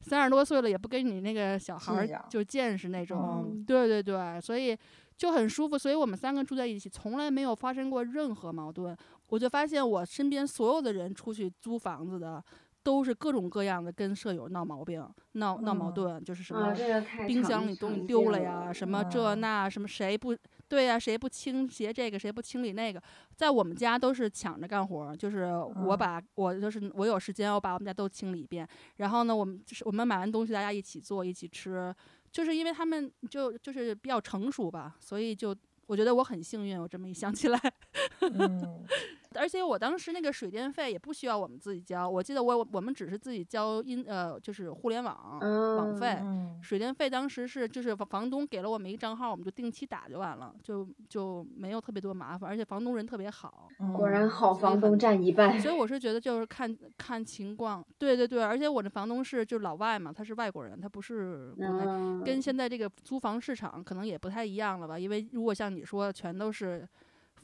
[0.00, 4.76] 三十多岁了也不跟你那个小孩儿就见识那种，嗯对对对，所以
[5.16, 8.96] 就很舒服，所以我们三个住在一起，从来没有发生过任何矛盾。
[9.28, 12.42] 我就发现我身边所有的人出去租房子的。
[12.86, 16.72] 都是各种各样的跟舍友闹毛病、闹闹矛嗯盾，就是什么
[17.26, 20.32] 冰箱里东西丢了见呀，什么这嗯那，什么谁不
[20.68, 23.00] 对呀，谁不清洁这个，谁不清理那个，
[23.34, 25.98] 在我们家都是抢着干活儿，就是我嗯。
[25.98, 31.94] 把我就是我有时间，我把我们家都清理一遍，然后呢，我们就是我们买完东西大家一起做一起吃，
[32.32, 35.54] 就是因为他们就就是比较成熟吧，所以就
[35.86, 37.60] 我觉得我很幸运，我这么一想起来，
[38.34, 38.84] 嗯
[39.34, 46.18] 而且我当时那个水电费也不需要我们自己交，我记得我我们只是自己交音呃就是互联网网嗯费。
[46.20, 55.60] 嗯水电费当时是就是房房东给了我们一个账号，我们就定期打就完了，就就没有特别多麻烦，而且房东人特别好，果然嗯好房东所以很占一半。
[55.60, 64.98] 所以我是觉得就是看看情况，对对对，而且我这房东是就是老外嘛，他是外国人，他不是国内，嗯，跟现在这个租房市场可能也不太一样了吧？
[64.98, 66.88] 因为如果像你说全都是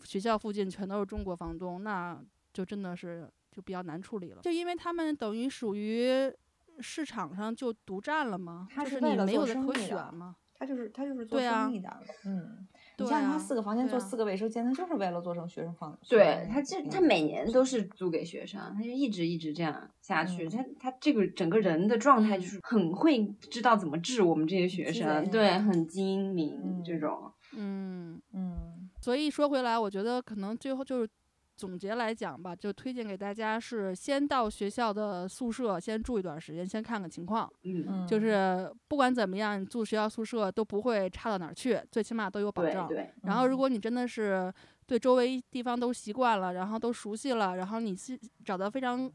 [0.04, 2.20] 学校附近全都是中国房东，那
[2.52, 4.42] 就真的是就比较难处理了。
[4.42, 6.32] 就因为他们等于属于
[6.80, 10.36] 市场上就独占了吗，他就是你为了做没有的可生意的选嘛。
[10.54, 11.90] 他就是他就是做生意的，
[12.24, 15.98] 嗯，你对像他啊四个房间做四个卫生间，他就是为了做成学生房。
[16.08, 20.46] 对他这他嗯每年都是租给学生，他就一直一直这样下去。
[20.46, 27.32] 嗯他他这个整个人的状态嗯就是很会知道怎么治我们这些学生，对，很精明嗯这种。
[27.56, 28.71] 嗯，嗯
[29.02, 31.08] 所以说回来，我觉得可能最后就是
[31.56, 37.50] 总结来讲吧，就推荐给大家是先到学校的宿舍先住一段时间，先看看情况。
[37.64, 42.86] 嗯，嗯，就是不管怎么样，你住学校宿舍都不会差到哪儿去，最起码都有保障。
[42.86, 44.52] 对对，然后，如嗯果你真的是
[44.86, 49.10] 对周围地方都习惯了，然后都熟悉了，然后你是找到非常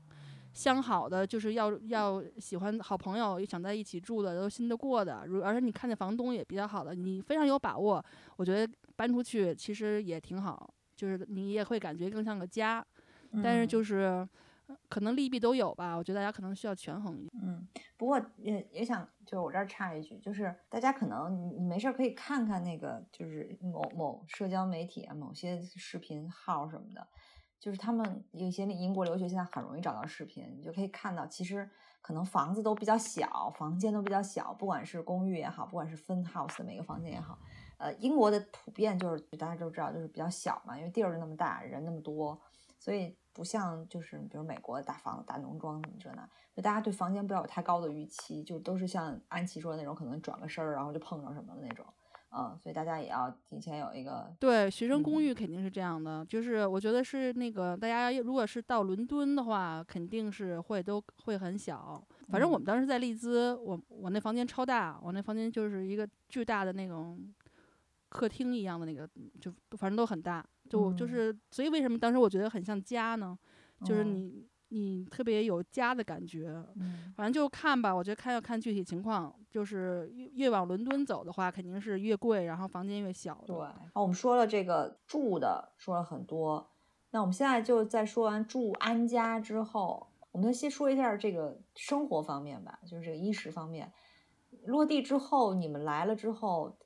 [0.57, 8.03] 相好的，就是要要喜欢好朋友，又想在一起住的，都信得过的，如而且你看见房东也比较好的，你非常有把握，
[8.37, 12.83] 我觉得搬出去其实也挺好，就是你也会感觉更像个家。
[13.43, 14.27] 但是嗯就是
[14.65, 17.29] 呃可能利弊都有吧，我觉得大家可能需要权衡一下。
[17.43, 27.07] 嗯，不过也也想，就是我这儿插一句，就是大家可能你你没事可以看看那个，就是某某社交媒体啊，某些视频号什么的，
[27.59, 31.69] 就是他们有一些英国留学现在很容易找到视频，你就可以看到，其实
[32.01, 37.37] 可能房子都比较小，房间都比较小，不管是公寓也好，不管是分 house 的每个房间也好，
[37.77, 42.39] 呃，英国的普遍就是大家都知道，就是比较小嘛，因为地儿那么大，人那么多，
[42.79, 51.85] 所以不像就是比如美国的大房子、大农庄什么这那，就大家对房间不要有太高的预期，就都是像安琪说的那种，可能转个身儿然后就碰着什么的那种，
[52.29, 62.05] 嗯，所以大家也要提前有一个对，学生公嗯寓肯定是这样的，就是我觉得是那个大家如果是到伦敦的话，肯定是会都会很小。
[62.29, 67.33] 反正我嗯们当时在利兹，我我那房间超大，我那房间就是一个巨大的那种
[68.09, 69.07] 客厅一样的那个，
[69.39, 73.37] 就反正都很大，就就嗯是所以为什么当时我觉得很像家呢？
[73.85, 76.47] 就是嗯你你特别有家的感觉。
[76.75, 83.43] 嗯反正就看吧，我觉得看要看具体情况，就是越越往伦敦走的话，肯定是越贵，然后房间越小。
[83.45, 83.55] 对，
[83.93, 86.69] 好，我们说了这个住的，说了很多，
[87.11, 93.91] 那我们现在就在说完住安家之后，我们就先说一下这个生活方面吧，就是这个衣食方面。
[94.65, 96.77] 落地之后，你们来了之后，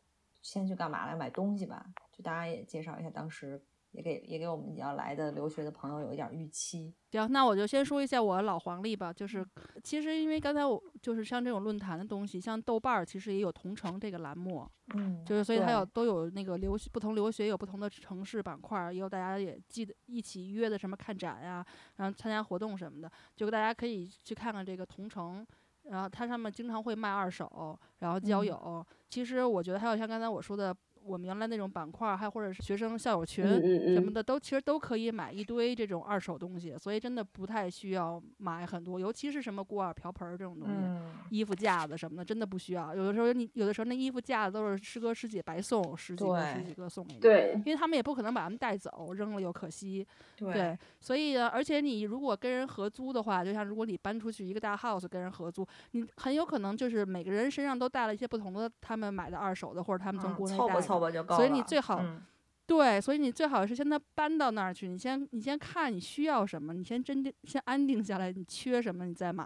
[0.41, 1.85] 先去干嘛来买东西吧？
[2.11, 6.93] 就大家也介绍一下当时也给也给我们要来的留学的朋友有一点预期。
[7.11, 9.11] 行，那我就先说一下我老黄历吧。
[9.11, 9.45] 就是
[9.83, 14.65] 其实因为刚才我就是像这种论坛的东西，像豆瓣儿其实也有同城这个栏目，
[14.95, 21.65] 嗯，就是所以它有都有那个留学不同留学有不同的城市板块，也有大家也记得一起约的什么看展呀，
[21.97, 25.45] 然后参加活动什么的，就大家可以去看看这个同城。
[25.85, 28.85] 然后它上面经常会卖二手，然后交嗯友。
[29.09, 30.73] 其实我觉得还有像刚才我说的，
[31.03, 33.45] 我们原来那种板块儿，还或者是学生校友群，
[33.93, 42.95] 什么的都其实都可以买一堆这种二手东西，所以真的不太需要买很多，尤其是什么锅碗瓢盆儿这种东西，嗯，衣服架子什么的，真的不需要。
[42.95, 50.05] 有的时候你有的时候那衣服架子都是师哥师姐白送十几个十几个送给你，对，因为他们也不可能把他们带走，扔了又可惜。
[50.35, 61.37] 对对，所以呢，而且你如果跟人合租的话，就像如果你搬出去一个大 house 跟人合租，你很有可能就是每个人身上都带了一些不同的他们买的二手的，或者他们从嗯国内带凑吧就够了。
[61.37, 62.21] 所以你最好嗯
[62.67, 69.45] 对，所以你最好是现在搬到那儿去，你先你先看你需要什么，你先真定先安定下来，你缺什么你再买，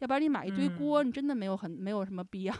[0.00, 2.54] 要不然你买一堆锅，嗯你真的没有很没有什么必要。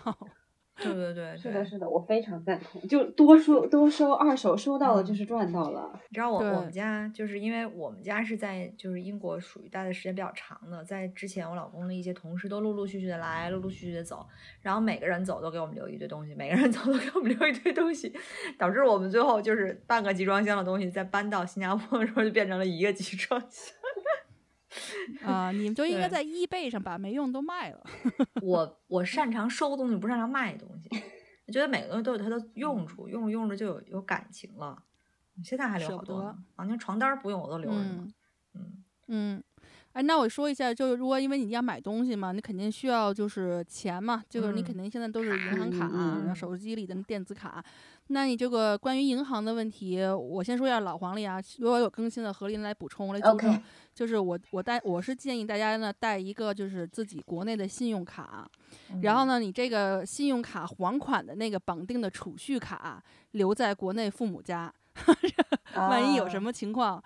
[0.80, 2.80] 对对对，是的，是的，我非常赞同。
[2.88, 5.90] 就多收多收二手，收到了嗯就是赚到了。
[6.08, 14.26] 你知道我我们家就是因为我们家是在就是英国属于待的时间比较长的，在之前我老公的一些同事都陆陆续续的来，陆陆续续的走，
[14.60, 18.12] 然后每个人走都给我们留一堆东西，每个人走都给我们留一堆东西，
[18.58, 23.74] 导致我们最后就是半个集装箱的东西，再搬到新加坡的时候就变成了一个集装箱。
[25.24, 27.82] 啊、你们就应该在 eBay 上把没用都卖了。
[28.42, 30.88] 我我擅长收东西，不擅长卖东西。
[31.46, 34.82] 我觉得每个东西都有它的用处，用着用着就有有感情了。
[35.42, 38.12] 现在还留好多呢，啊，连床单儿不用我都留着呢嗯。
[38.54, 39.42] 嗯嗯，
[39.92, 47.64] 哎，那我说一下，就是如果因为你要买东西嘛，你肯定需要就是钱嘛，就是你嗯肯定现在都是银行卡，嗯嗯然后嗯手机里的电子卡。
[48.10, 53.62] 那你这个关于银行的问题，我先说一下老黄历啊，如果有更新的，何林来补充来纠正。
[53.94, 58.48] 就是我我带我是建议大家呢带一个就是自己国内的信用卡，
[58.92, 63.02] 嗯然后呢，你这个信用卡还款的那个绑定的储蓄卡
[63.32, 64.72] 留在国内父母家，
[65.74, 67.02] 万一有什啊么情况，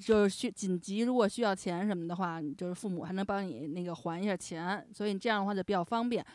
[0.00, 6.26] 就是需紧急如果需要钱什么的话，你就是父母还能帮你那个还一下钱，所以你这样的话就比较方便。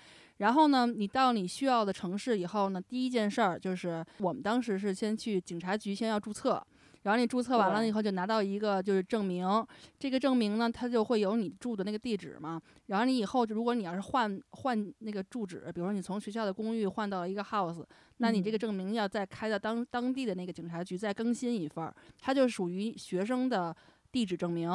[0.42, 6.62] 然后呢，你到你需要的城市以后呢，第一件事儿就是我们当时是先去警察局先要注册。
[7.04, 9.48] 然后你注册完了以后，就拿到一个就是证明，
[10.00, 12.60] 这个证明呢，它就会有你住的那个地址嘛。
[12.88, 17.84] 然后你以后就如果你要是换换那个住址，比如说你从学校的公寓换到一个 house，
[18.18, 23.76] 那你这个嗯证明要再开到当当地的那个警察局再更新一份儿，它就属于学生的
[24.12, 24.72] 地址证明。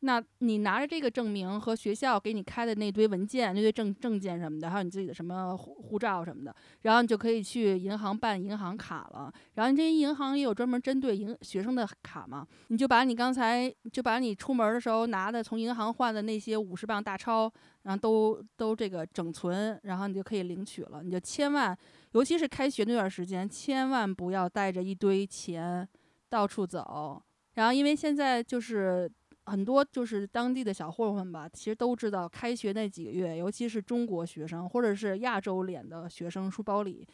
[0.00, 9.32] 那你拿着这个证明和学校给你开的那堆文件、那堆证证件什么的，还有你自己的什么护护照什么的，然后你就可以去银行办银行卡了。
[9.54, 17.50] 然后你这些银行也有专门针对银学生的卡嘛，你就把你刚才就把你出门的时候拿的从银行换的那些五十磅大钞，
[17.82, 21.02] 然后都都这个整存，然后你就可以领取了。
[21.02, 21.76] 你就千万，
[22.12, 25.88] 尤其是开学那段时间，千万不要带着一堆钱
[26.28, 27.22] 到处走。
[27.54, 29.10] 然后因为现在就是
[29.46, 37.06] 很多就是当地的小混混吧，其实都知道开学那几个月，尤其是中国学生或者是亚洲脸的学生，书包里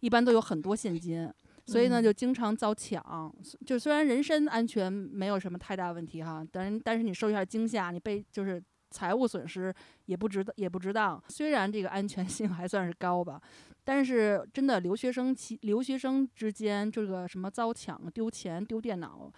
[0.00, 1.32] 一般都有很多现金。
[1.64, 3.32] 所以呢，嗯就经常遭抢。
[3.64, 8.60] 就虽然人身安全没有什么太大问题哈，但但是你受一下惊吓，你被就是
[8.90, 9.72] 财务损失
[10.06, 11.22] 也不值也不值当。
[11.28, 13.40] 虽然这个安全性还算是高吧，
[13.84, 19.32] 但是真的留学生其留学生之间这个什么遭抢、丢钱、丢电脑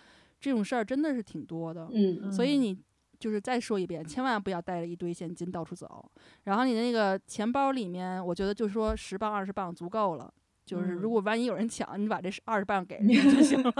[0.45, 1.89] 这种事儿真的是挺多的。
[2.31, 2.79] 所以你
[3.19, 6.05] 就是再说一遍，千万不要带着一堆现金到处走。
[6.43, 10.31] 然后你的那个钱包里面，我觉得就是说十磅、二十磅足够了。
[10.67, 13.73] 就是如嗯果万一有人抢，你把这二十磅给人家就行 了。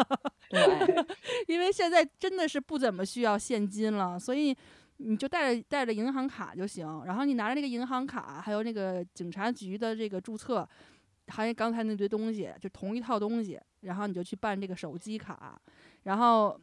[0.49, 1.05] 对，
[1.49, 4.55] 因为现在真的是不怎么需要现金了，所以
[4.99, 7.03] 你就带着带着银行卡就行。
[7.07, 10.67] 然后你拿着那个银行卡，还有那个警察局的这个注册，
[11.29, 15.59] 还有刚才那堆东西，就同一套东西，然后你就去办这个手机卡。
[16.05, 16.59] 然后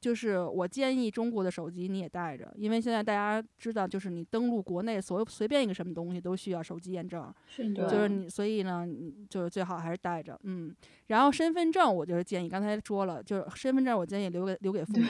[0.00, 7.32] 就是我建议中国的手机你也带着，因为现在大家知道，就是你登录国内所有随便一个什么东西都需要手机验证。
[7.46, 10.74] 是的，就是你，所以呢，你就是最好还是带着，嗯。
[11.06, 15.06] 然后身份证，我就是建议，刚才说了，就是身份证，我建议留给留给父母，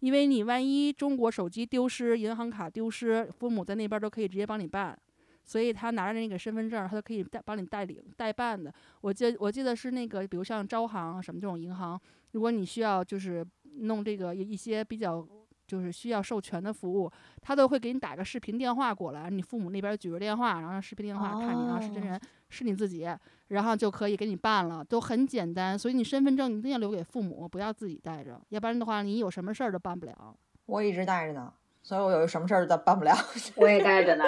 [0.00, 4.98] 因为你万一中国手机丢失、银行卡丢失，父母在那边都可以直接帮你办，
[5.46, 8.70] 所以他拿着那个身份证，他都可以代帮你代领代办的。
[9.00, 11.98] 我记我记得是那个，比如像招行啊什么这种银行，
[12.32, 13.46] 如果你需要就是
[13.78, 15.26] 弄这个一些比较
[15.66, 23.08] 就是需要授权的服务，他都会给你打个视频电话过来，你父母那边举着电话，然后视频电话看你，啊是真人，是你自己，
[23.48, 25.76] 然后就可以给你办了，都很简单。
[25.78, 30.36] 所以你身份证一定要留给父母，不要自己带着，要不然的话你有什么事儿都办不了。
[30.66, 31.52] 我一直带着呢，
[31.86, 33.14] 所以我有什么事儿都办不了。
[33.54, 34.24] 我也带着呢，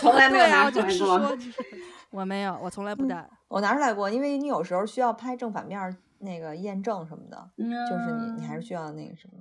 [0.00, 1.38] 从来没有拿出来过。
[2.10, 3.30] 我没有，我从来不带。
[3.46, 9.34] 我拿出来过，因为你有时候需要拍正反面那个验证什么的，就是你你还是需要那个什么。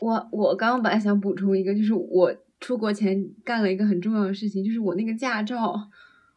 [0.00, 5.74] 我我刚刚本来想补充一个，就是我出国前干了一个很重要的事情，就是我那个驾照，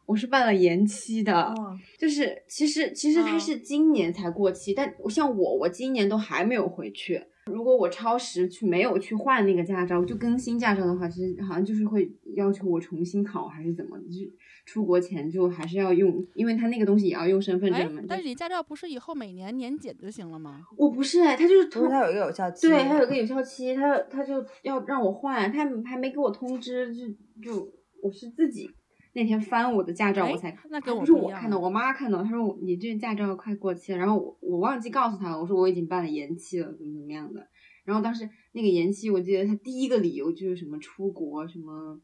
[0.04, 1.54] 我是办了延期的。
[1.98, 7.24] 就是其实其实它是今年才过期，但像我我今年都还没有回去。
[7.50, 13.98] 如果我超时去没有去换那个驾照，就更新驾照的话，其实好像就是会要求我重新考还是怎么？
[13.98, 14.30] 就
[14.64, 18.02] 出国前就还是要用，因为他那个东西也要用身份证嘛。
[18.08, 20.62] 但是你驾照不是以后每年年检就行了吗？
[20.78, 27.06] 我不是哎，他就是不是他有一个有效期，对，他有个有效期，他他就要让我换，他还没给我通知，就
[27.42, 27.68] 就
[28.02, 28.70] 我是自己。
[29.14, 30.50] 那天翻我的驾照，我才
[30.82, 37.46] 不是我看到，我妈看到，她说你这驾照快过期了，然后我我忘记告诉她了，我说我已经办了延期了，怎么怎么样的。
[37.84, 42.00] 然后当时那个延期，我记得他第一个理由就是什么出国什么，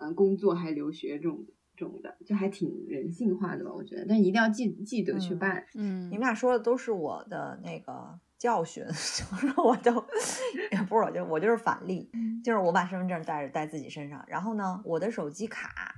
[0.00, 1.46] 嗯，工作还留学这种
[1.76, 4.04] 这种的，就还挺人性化的吧，我觉得。
[4.06, 5.64] 但一定要记记得去办。
[5.74, 9.92] 嗯，你们俩说的都是我的那个教训， 就是我都
[10.88, 12.10] 不是我就我就是反例，
[12.44, 15.94] 就是我把身份证带着带自己身上，然后呢，我的手机卡。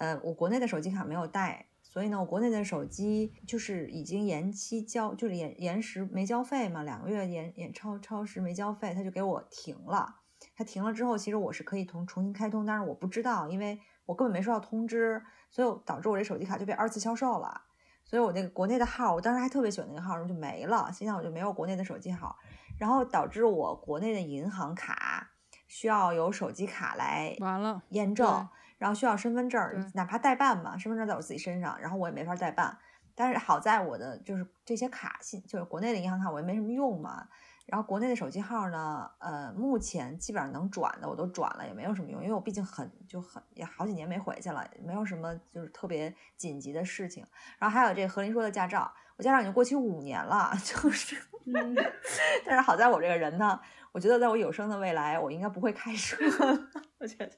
[0.00, 10.16] 呃，我国内的手机卡没有带，所以呢，我国内的手机就是已经延期交，就是延延时没交费嘛，两个月延延超超时没交费，他就给我停了。
[10.56, 17.60] 他停了之后，其实我是可以重重新开通，但是我不知道，因为我根本没收到通知，所以导致我这手机卡就被二次销售了。
[18.02, 20.90] 所以我那个国内的号，我当时还特别喜欢那个号，然后就没了。
[20.94, 22.34] 现在我就没有国内的手机号，
[22.78, 25.32] 然后导致我国内的银行卡
[25.68, 28.48] 需要有手机卡来完了验证。
[28.80, 29.60] 然后需要身份证，
[29.94, 32.78] 哪怕代办嘛，身份证在我自己身上，然后我也没法代办。
[33.14, 37.28] 但是好在我的就是这些卡信，就是国内的银行卡，我也没什么用嘛。
[37.66, 47.22] 然后国内的手机号呢，呃，目前基本上能转的我都转了，也没有什么用，因为我毕竟很就很也好几年没回去了，没有什么就是特别紧急的事情。
[47.58, 51.14] 然后还有这何林说的驾照，我驾照已经过期五年了， 就是，
[52.46, 53.60] 但是好在我这个人呢，
[53.92, 56.16] 我觉得在我有生的未来，我应该不会开车，
[56.98, 57.30] 我觉得。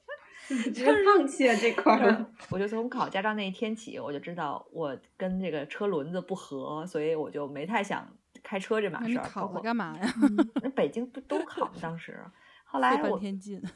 [0.47, 8.07] 直接放弃了这块儿， 我就从考驾照那一天起，我就知道我跟这个车轮子不合，所以我就没太想
[8.43, 9.23] 开车这码事儿。
[9.25, 10.13] 考了干嘛呀？
[10.61, 11.71] 那北京不都考吗？
[11.81, 12.19] 当时，
[12.65, 13.17] 后来我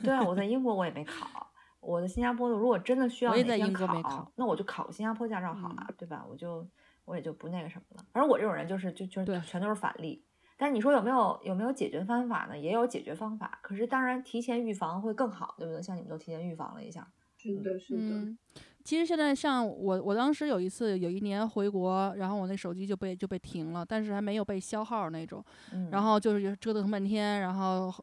[0.04, 1.48] 对啊，我在英国我也没考，
[1.80, 6.26] 我在新加坡的，如果真的需要哪天考，那我就考个新加坡驾照好了，对吧？
[6.30, 6.68] 我就
[7.06, 8.04] 我也就不那个什么了。
[8.12, 10.24] 反正我这种人就是就就全都是反例。
[10.58, 12.58] 但是你说有没有有没有解决方法呢？
[12.58, 15.82] 也有解决方法，可是当然提前预防会更好，对不对？
[15.82, 18.36] 像你们都提前预防了一下，是的，是的。
[18.84, 25.44] 其实现在像我，我当时有一次有一年回国，然后我那手机就被就被停了，但是还没有被销号那种，
[25.92, 27.94] 然后就是折腾半天，然后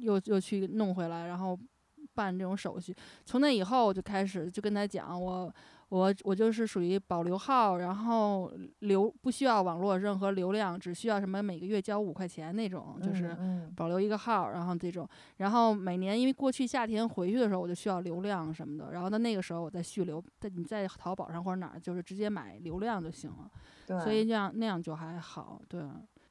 [0.00, 1.58] 又又去弄回来，然后
[2.14, 2.94] 办这种手续。
[3.26, 5.54] 从那以后我就开始就跟他讲我。
[5.88, 13.36] 我我就是属于保留号，然后流不需要网络任何流量，只需要什么每个月交五块钱那种，就是
[13.74, 15.08] 保留一个号，然后这种，
[15.38, 23.50] 然后每年因为过去夏天回去的时候我就需要流量什么的，然后到那个时候我再续流，在你在淘宝上或者哪儿就是直接买流量就行了，
[24.00, 25.82] 所以这样那样就还好，对。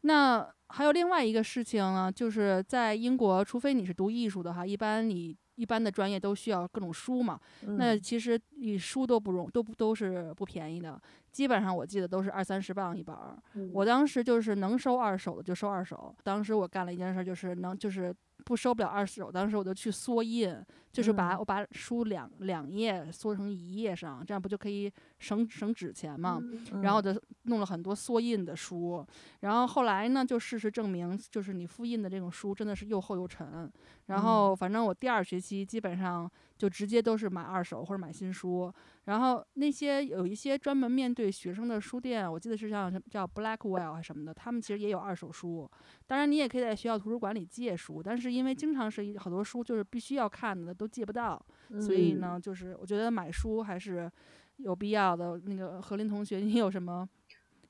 [0.02, 5.36] 那还有另外一个事情呢，就是在英国，除非你是读艺术的哈，一般你。
[5.58, 13.36] 一般的专业都需要各种书嘛，那其实你书都不容都不都是不便宜的，基本上我记得都是二三十磅一本儿。
[13.74, 18.14] 我当时就是能收二手的就收二手，当时我干了一件事，就是能就是。
[18.48, 20.58] 不收不了二手，当时我就去缩印，
[20.93, 24.89] 就是把我把书两两页缩成一页上，这样不就可以
[25.20, 26.41] 省省纸钱嘛？
[26.82, 29.06] 然后我就弄了很多缩印的书，
[29.41, 33.70] 然后后来呢，就事实证明，就是你复印的这种书真的是又厚又沉。
[34.06, 38.74] 然后反正我第二学期基本上就直接都是买二手或者买新书。
[39.05, 45.70] 然后那些有一些专门面对学生的书店，我记得是像叫 Blackwell 还是什么的，他们其实也有二手书。
[46.05, 51.41] 当然，你也可以在学校图书馆里借书，但是因为经常是好多书就是必须要看的都借不到，
[51.80, 54.12] 所以呢，就是我觉得买书还是
[54.58, 55.39] 有必要的。
[55.45, 57.08] 那个何林同学，你有什么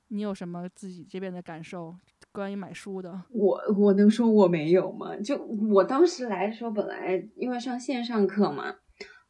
[0.07, 1.95] 你有什么自己这边的感受
[2.37, 3.23] 关于买书的？
[3.31, 5.17] 我我能说我没有吗？
[5.17, 5.35] 就
[5.73, 8.75] 我当时来的时候，本来因为上线上课嘛。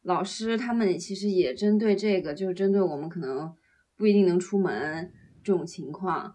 [0.02, 3.50] 老师他们其实也针对这个，就是针对我们可能
[3.96, 5.10] 不一定能出门
[5.42, 6.34] 这种情况，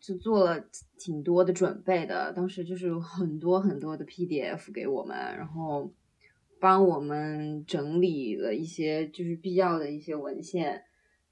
[0.00, 0.58] 就做了
[0.98, 2.32] 挺多的准备的。
[2.32, 5.92] 当时就是很多很多的 PDF 给我们，然后
[6.58, 10.82] 帮我们整理了一些就是必要的一些文献。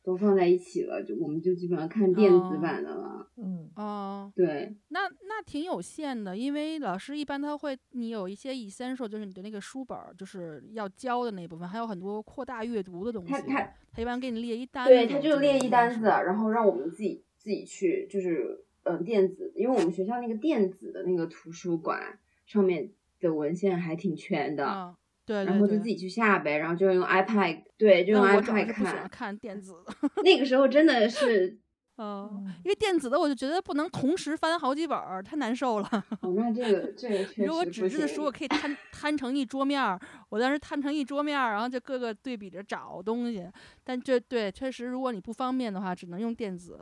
[0.04, 3.26] 都放在一起了，就我们就基本上看电子版的了。
[3.36, 13.32] 嗯哦，对，那那挺有限的，因为老师一般他会，你有一些 essential，就是你的那个书本，就是要教的那部分，还有很多扩大阅读的东西。
[13.32, 14.86] 他他他一般给你列一单。
[14.86, 24.66] 对，他就列一单子，然后让我们自己自己去，就是嗯电子，因为我们学校那个电子的那个图书馆上面的文献还挺全的。
[24.66, 24.94] 嗯
[25.26, 29.08] 对，然后就自己去下呗，然后就用 iPad，对，就用 iPad 看。
[29.08, 29.94] 看电子的。
[30.22, 31.58] 那个时候真的是，
[31.96, 35.88] 嗯，因为电子的我就觉得不能同时翻好几本儿，太难受了。
[36.20, 39.98] 哦，那这个这个确实如果纸质的书，我可以摊摊成一桌面儿，
[40.28, 43.48] 我当时摊成一桌面儿，然后就各个对比着找东西。
[43.82, 46.78] 但这对确实，如果你不方便的话，只能用电子。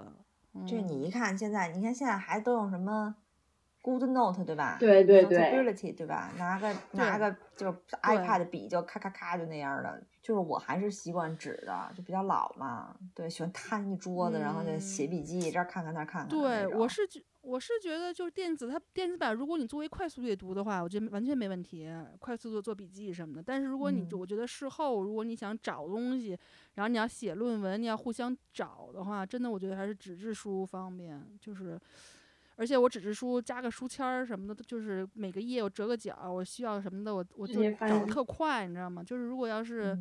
[0.66, 3.14] 这你一看现在，你看现在还都用什么
[3.82, 4.76] ？Good Note 对吧？
[4.78, 6.32] 对对对，Ability 对吧？
[6.38, 10.02] 拿个拿个就是 iPad 笔就咔咔咔就那样的。
[10.22, 12.96] 就是我还是习惯纸的，就比较老嘛。
[13.12, 16.28] 对，喜欢摊一桌子，然后就写笔记，这儿看看那儿看看。
[16.28, 23.42] 对，我是觉我是觉得就是电子它电子版，如果你作为快速阅读的话，我觉得完全没问题，快速做做笔记什么的。
[23.44, 26.38] 但是如果你我觉得事后如果你想找东西，
[26.74, 31.76] 然后你要写论文，你要互相找的话，真的我觉得还是纸质书方便，就是。
[32.62, 39.02] 而且我纸质书加个书签儿什么的，就是每个页我折个角，我需要什么的，我我就找特快，你知道吗？
[39.02, 39.98] 就是如果要是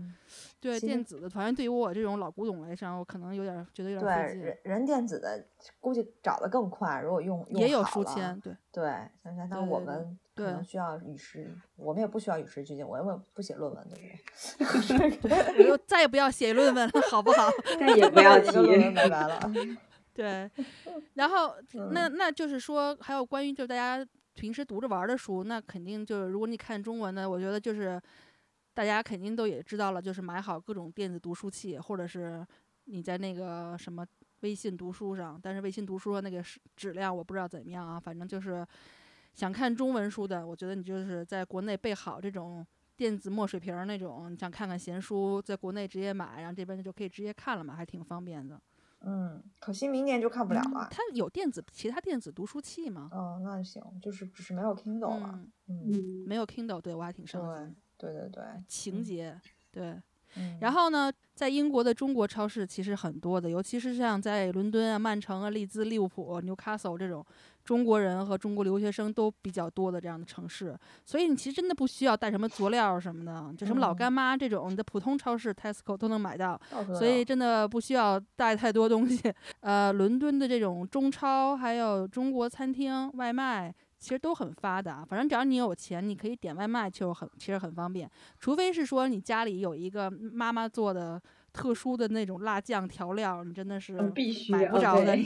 [0.59, 4.41] 对电子的，反正对于我这种老古董来讲，我可能有点觉得有点费劲。
[4.41, 5.43] 对，人人电子的
[5.80, 8.84] 估计找的更快，如果用也有书签，对对。
[9.24, 13.97] 像像像我们可能需要与时，我们也不需要与时俱进，我又不写论文，对
[14.64, 14.97] 不
[15.28, 15.57] 对？
[15.57, 17.49] 我就再也不要写论文了，好不好？
[17.80, 19.39] 再也不要 提论文，拜拜了。
[20.14, 20.49] 对，
[21.16, 21.55] 然后
[21.91, 28.01] 那那就是说，还有关于就大家平时读着玩的书，那肯定就是如果你看中文的，我觉得就是
[28.74, 32.45] 大家肯定都也知道了，就是买好各种电子读书器，或者是
[32.86, 34.05] 你在那个什么
[34.41, 36.43] 微信读书上，但是微信读书那个
[36.76, 38.66] 质量我不知道怎么样啊，反正就是
[39.34, 42.66] 想看中文书的，我觉得你就是在国内备好这种
[42.97, 48.59] 电子墨水瓶那种，你想看看闲书，在国内直接买，然后这边就可以直接看了嘛，还挺方便的。
[49.04, 50.88] 嗯，可惜明年就看不了了。
[50.91, 53.10] 它有电子其他电子读书器吗？
[53.12, 55.39] 哦，那行，就是只是没有 Kindle 了。
[55.68, 57.76] 嗯，没有 Kindle，对我还挺伤心。
[57.97, 59.39] 对对对，情节
[59.72, 60.02] 对。
[60.62, 67.26] 然后呢，在英国的中国超市其实很多的，尤其是像在伦敦啊、曼城啊、利兹、利物浦、纽卡索这种。
[67.72, 76.60] 中国人和中国留学生都比较多的这样的城市，所以你其实真的不需要带什么佐料什么的，就什么老干妈这种，你的普通超市 Tesco 都能买到，
[76.94, 79.34] 所以真的不需要带太多东西。
[79.62, 91.22] 呃，伦敦的这种中超还有中国餐厅外卖其实都很发达，反正只要你有钱，你可以点外卖就很其实很方便，除非是说你家里有一个妈妈做的
[91.54, 93.94] 特殊的那种辣酱调料，你真的是
[94.50, 95.18] 买不着的。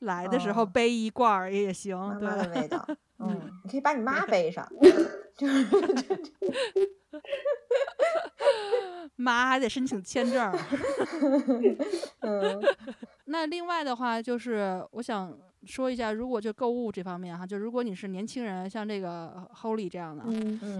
[0.00, 2.86] 来的时候背一罐儿也行，妈妈的味道。
[3.18, 4.66] 嗯，你可以把你妈背上。
[9.16, 10.56] 妈还得申请签证。
[12.20, 12.60] 嗯，
[13.26, 15.36] 那另外的话就是，我想。
[15.68, 20.24] 说一下，如果就购物这方面哈，就如果你是年轻人，像这个 Holly 这样的，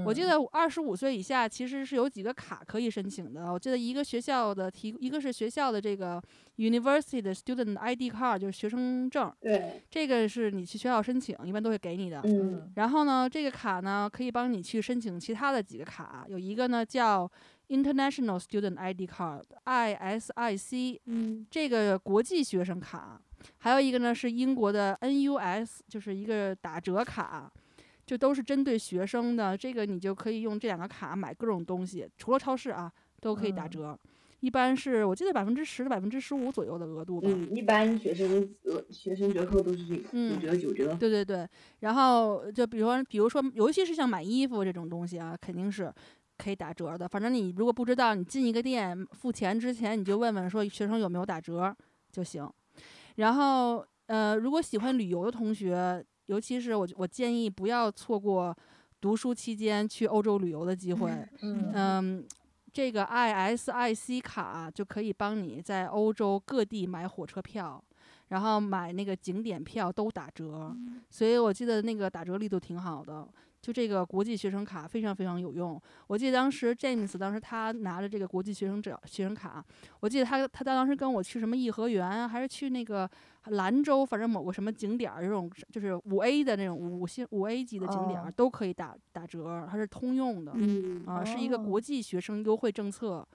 [0.06, 3.52] 我记得二十五岁以下其实是有几个卡可以申请的。
[3.52, 6.22] 我记得一个学校的提，一个是学校的这个
[6.56, 9.30] University 的 Student ID Card，就是学生证。
[9.40, 12.22] 对，这个是你去学校申请，一般都会给你的。
[12.24, 12.72] 嗯。
[12.76, 17.30] 然后呢，这个卡呢可以帮你去申请其他的几个卡，有一个呢叫
[17.68, 21.00] International Student ID Card，ISIC。
[21.04, 21.46] 嗯。
[21.50, 23.20] 这个国际学生卡。
[23.58, 27.50] 还有一个呢，是英国的 NUS，就是一个打折卡，
[28.06, 29.56] 就都是针对学生的。
[29.56, 33.98] 这个你就可以用这两个卡买各种东西，除了超市啊，都可以打折。
[34.40, 37.28] 一般是我记得百分之十到百分之十五左右的额度吧。
[37.28, 40.94] 嗯，一般学生呃学生折扣都是五折九折。
[40.94, 41.44] 对对对，
[41.80, 45.92] 然后就比如说，比如说，尤其是像买衣服这种东西啊，肯定是
[46.36, 47.08] 可以打折的。
[47.08, 51.76] 反正你如果不知道，你进一个店付钱之前，你就问问说学生有没有打折
[52.12, 52.48] 就行。
[53.18, 58.56] 然后，呃，如果喜欢旅游的同学，尤其是我，我建议不要错过
[59.00, 61.10] 读书期间去欧洲旅游的机会。
[61.42, 62.24] 嗯，
[62.72, 67.82] 这个 ISIC 卡就可以帮你在欧洲各地买火车票，
[68.28, 70.76] 然后买那个景点票都打折，
[71.10, 73.26] 所以我记得那个打折力度挺好的。
[73.60, 75.80] 就这个国际学生卡非常非常有用。
[76.06, 79.64] 我记得当时 James 当时他拿着这个国际学生证学生卡，
[80.00, 83.08] 我记得他他当时跟我去什么颐和园，还是去那个
[83.50, 90.52] 兰州，反正某个什么景点儿，这种就是五 A 的那种五星五 A 级的景点儿、哦都可以打打折，它是通用的。
[90.54, 93.26] 嗯啊，是一个哦国际学生优惠政策，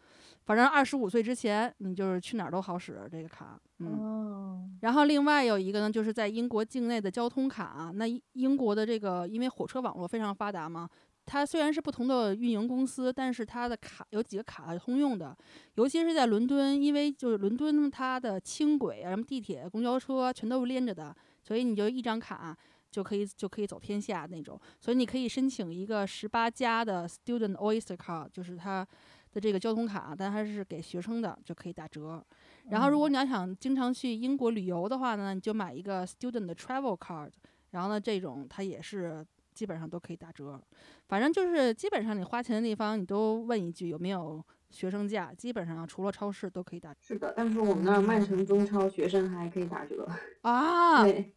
[0.46, 3.88] 反正二十五岁之前，你就是去哪儿都好使这个卡，嗯。
[3.88, 7.92] 哦，然后另外有一个呢，就是在英国境内的交通卡。
[7.96, 10.90] 那英英国的这个，因为火车网络非常发达嘛，
[11.26, 15.36] 它虽然是不同的运营公司，但是它的卡有几个卡是通用的，
[15.76, 22.58] 尤其是在伦敦，因为就是伦敦它的轻轨啊、什么地铁、公交车全都是连着的，所以你就一张卡。
[22.94, 28.88] 就可以就可以走天下那种，所以你可以申请一个十八加的 Student Oyster Card，就是它
[29.32, 32.24] 的这个交通卡，但它是给学生的，就可以打折。
[32.70, 37.32] 然后，如果你要想经常去英国旅游的话呢，你就买一个 Student Travel Card，
[37.72, 40.62] 然后呢，这种它也是基本上都可以打折。
[41.08, 50.08] 反正就是基本上你花钱的地方，你都问一句有没有学生价，基本上除了超市都可以打折是的，但是我们那儿曼城中超学生还可以打折。
[50.42, 51.04] 啊。
[51.06, 51.34] 对，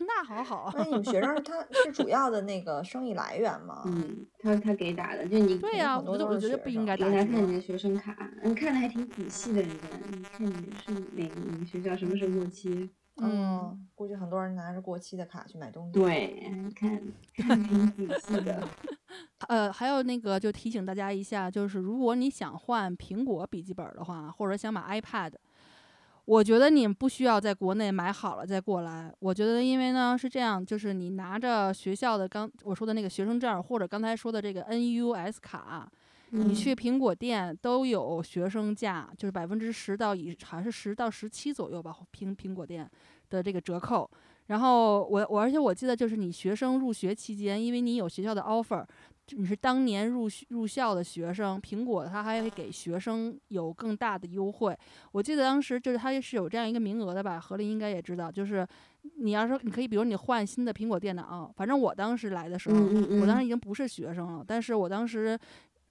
[0.00, 0.72] 那好好。
[0.76, 3.82] 那你们学生他 是主要的那个生意来源吗？
[3.86, 7.24] 嗯，他他给打的，就你对呀、我觉得我觉得不应该打折给他。
[7.24, 10.52] 看你的学生卡，你看的还挺仔细的，人家，你看你
[10.84, 12.90] 是哪个哪个学校什么时候过期？
[13.16, 17.00] 嗯，哦，估计很多人拿着过期的卡去买东西。，对，看
[17.36, 18.66] 看得挺仔细的。
[19.48, 25.32] 呃，还有那个就提醒大家一下，就是如果你想换苹果笔记本的话，或者想买 iPad，
[26.24, 29.14] 我觉得你不需要在国内买好了再过来。
[29.20, 35.88] 我觉得，因为呢是这样，就是你拿着学校的刚我说的那个学生证，或者刚才说的这个 NUS 卡，
[36.34, 42.90] 你嗯去苹果店都有学生价，就是百分之十到以好像是十到十七左右吧，苹苹果店
[43.30, 44.10] 的这个折扣。
[44.46, 48.84] 然后我我而且我记得就是你学生入学期间，因为你有学校的 offer，
[49.30, 54.76] 你是当年入学入校的学生，苹果它还会给学生有更大的优惠。
[55.12, 58.66] 我记得当时就是它是有这样一个名额的吧，何林应该也知道，就是
[59.16, 62.76] 你要说你可以，比如你换新的苹果电脑，反正我当时来的时候，
[63.18, 65.38] 我当时已经不是学生了，但是我当时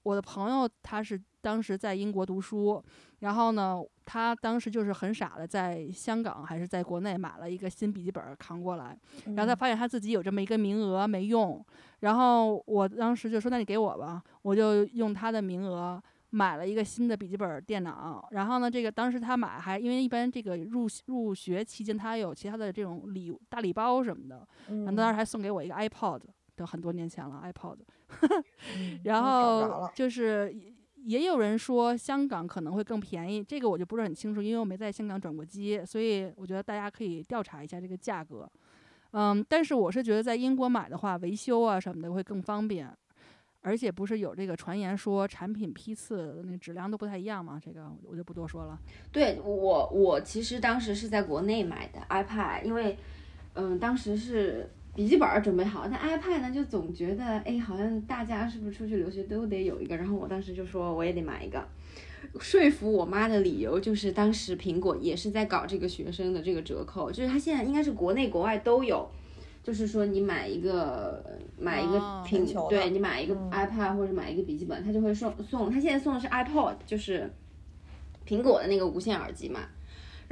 [0.03, 2.83] 我的朋友他是当时在英国读书，
[3.19, 11.65] 然后呢，他当时就是很傻的在香港还是在国内买了一个新笔记本儿扛过来，然后他发现他自己有这么一个名额没用，
[12.01, 16.01] 然后我当时就说那你给我吧，我就用他的名额。
[16.35, 24.37] 买了一个新的笔记本儿电脑，然后呢，这个当时他买还因为一般这个入入学期间他有其他的这种礼大礼包什么的，
[24.67, 26.19] 然后嗯当时还送给我一个 iPod，
[26.55, 27.77] 都很多年前了 iPod，
[28.77, 38.49] 嗯 然后就是也也有人说香港可能会更便宜，这个我就不是很清楚，因为我没在香港转过机，所以我觉得大家可以调查一下这个价格。
[39.11, 42.91] 嗯，但是我是觉得在英国买的话，维修啊什么的会更方便，
[43.61, 47.59] 而且不是有这个传言说产品批次那质量都不太一样嘛？
[47.63, 48.79] 这个我就不多说了。
[49.11, 52.97] 对我，我其实当时是在国内买的 iPad，因为，
[53.53, 61.63] 嗯，当时是笔记本儿准备好，但 iPad 呢就总觉得，哎，好像大家是不是出去留学都得有一个，然后我当时就说我也得买一个。
[62.39, 69.09] 说服我妈的理由就是，当时苹果也是在搞这个学生的这个折扣，就是它现在应该是国内国外都有，
[69.63, 71.23] 就是说你买一个
[71.57, 77.29] 买一个哦苹，对你买一个嗯 iPad 或者买一个笔记本，它就会送送，它现在送的是 iPod，就是
[78.27, 79.61] 苹果的那个无线耳机嘛。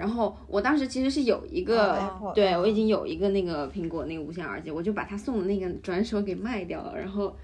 [0.01, 6.97] 然后我当时其实是有一个，对嗯我已经有一个那个苹果那个无线耳机，我就把他送的那个转手给卖掉了。
[6.97, 7.37] 然后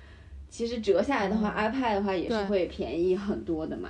[0.50, 3.90] 其实折下来的话、i p a d 的话也是会便宜很多的嘛。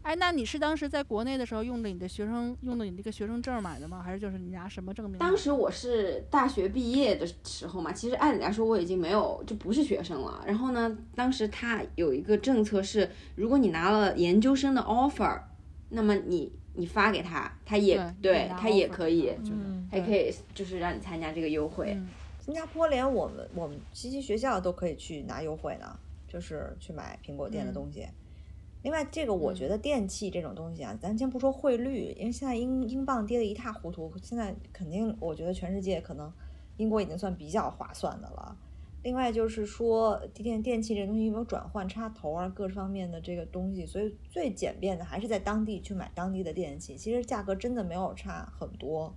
[0.00, 4.00] 哎，那你是当时在国内的时候用的你的学生用的你那个学生证买的吗？
[4.02, 5.18] 还是就是你拿什么证明？
[5.18, 10.42] 当时我是大学毕业的时候嘛，其实按理来说我已经没有就不是学生了。
[10.46, 15.38] 然后呢，当时他有一个政策是，如果你拿了研究生的 offer，
[15.90, 21.92] 那么你你发给他，他也对他也可以，就是嗯还可以就是让你参加这个优惠。
[21.94, 22.08] 嗯
[22.38, 25.98] 新加坡连我们我们西西学校都可以去拿优惠呢，
[26.28, 28.06] 就是去买苹果店的嗯东西。
[28.82, 36.32] 另外，这个我觉嗯得电器这种东西啊，咱先不说汇率，因为现在英英镑跌得一塌糊涂，现在肯定我觉得全世界可能
[36.76, 38.56] 英国已经算比较划算的了。
[39.06, 49.14] 另外就是说电电器这东西有没有转换插头啊，各方面的这个东西，所以最简便的还是在当地去买当地的电器，其实价格真的没有差很多，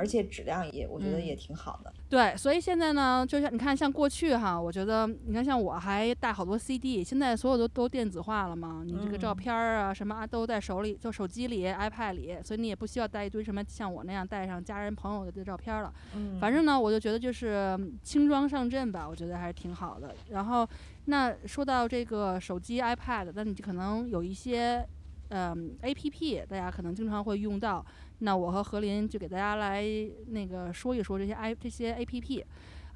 [0.00, 1.92] 而且质量也我觉得嗯也挺好的。
[2.08, 15.92] 对，所以现在呢，就像你看，像过去哈，我觉得你看，像我还带好多 CD，现在所有都都电子化了嘛，你这个照嗯片儿啊什么啊都在手里，就手机里、iPad 里，所以你也不需要带一堆什么像我那样带上家人朋友的照片儿了。
[16.16, 20.14] 嗯反正呢，我就觉得就是嗯轻装上阵吧，我觉得还是挺好的。
[20.30, 20.66] 然后，
[21.04, 24.82] 那说到这个手机、iPad，那你就可能有一些
[25.28, 27.84] 嗯 A P P，大家可能经常会用到。
[28.20, 29.84] 那我和何林就给大家来
[30.28, 32.44] 那个说一说这些 I 这些 A P P。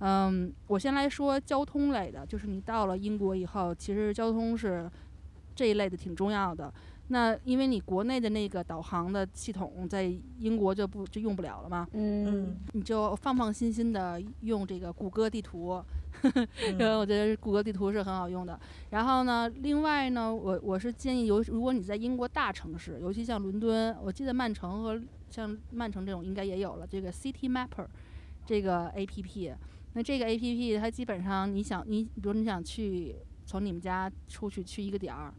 [0.01, 4.91] 嗯，我先来说交通类的，就是你到了英国以后，其实交通是
[5.55, 6.73] 这一类的挺重要的。
[7.09, 15.83] 那因为你国内的那个导航的系统在英国就不就用不了了嘛，嗯，你就放放心心的用这个谷歌地图，
[16.71, 18.59] 因为我觉得谷歌地图是很好用的。
[18.91, 25.01] 然后呢，另外呢，我我是建议，有如果你在英国大城市，尤其像伦敦，我记得曼城和
[25.31, 27.87] 像曼城这种应该也有了这个 City Mapper
[28.47, 29.55] 这个 A P P。
[29.93, 33.17] 那这个 A P P 它基本上你想你比如你想去
[33.47, 35.33] 从你们家出去去一个点儿。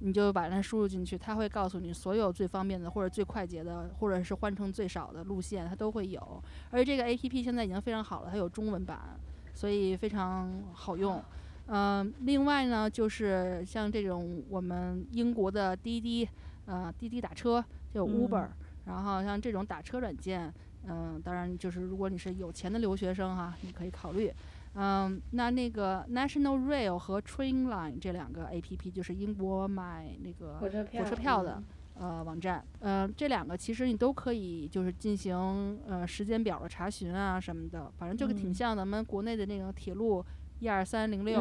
[0.00, 6.40] 你就把它输入进去，它会告诉你所有最方便的或者最快捷的，或者是换乘最少的路线，它都会有。
[6.70, 9.18] 而这个 A P P 现在已经非常好了，它有中文版，
[9.58, 11.20] 所以非常好用。
[11.66, 16.28] 嗯，另外呢，就是像这种我们英国的滴滴，
[16.66, 18.46] 呃，滴滴打车就 Uber，
[18.84, 20.54] 然后像这种打车软件，
[20.86, 24.32] 嗯，当然就是如果你是有钱的留学生哈，你可以考虑。
[24.74, 31.60] 嗯，那那个 National Rail 和 Trainline 这两个 A P P 就是英国买那个火车票火车票的
[31.98, 40.24] 呃网站，呃，这两个其实你都可以就是进行呃时间表的查询啊什么的，反正就挺像咱们国内的那种铁路
[40.60, 41.40] 一二三零六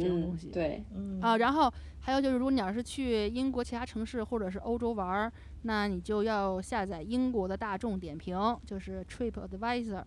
[0.00, 0.50] 这种东西。
[0.50, 5.32] 对，嗯啊，然后还有就是，如果你要是去英国其他城市或者是欧洲玩儿，
[5.62, 10.04] 那你就要下载英国的大众点评，就是 Trip Advisor。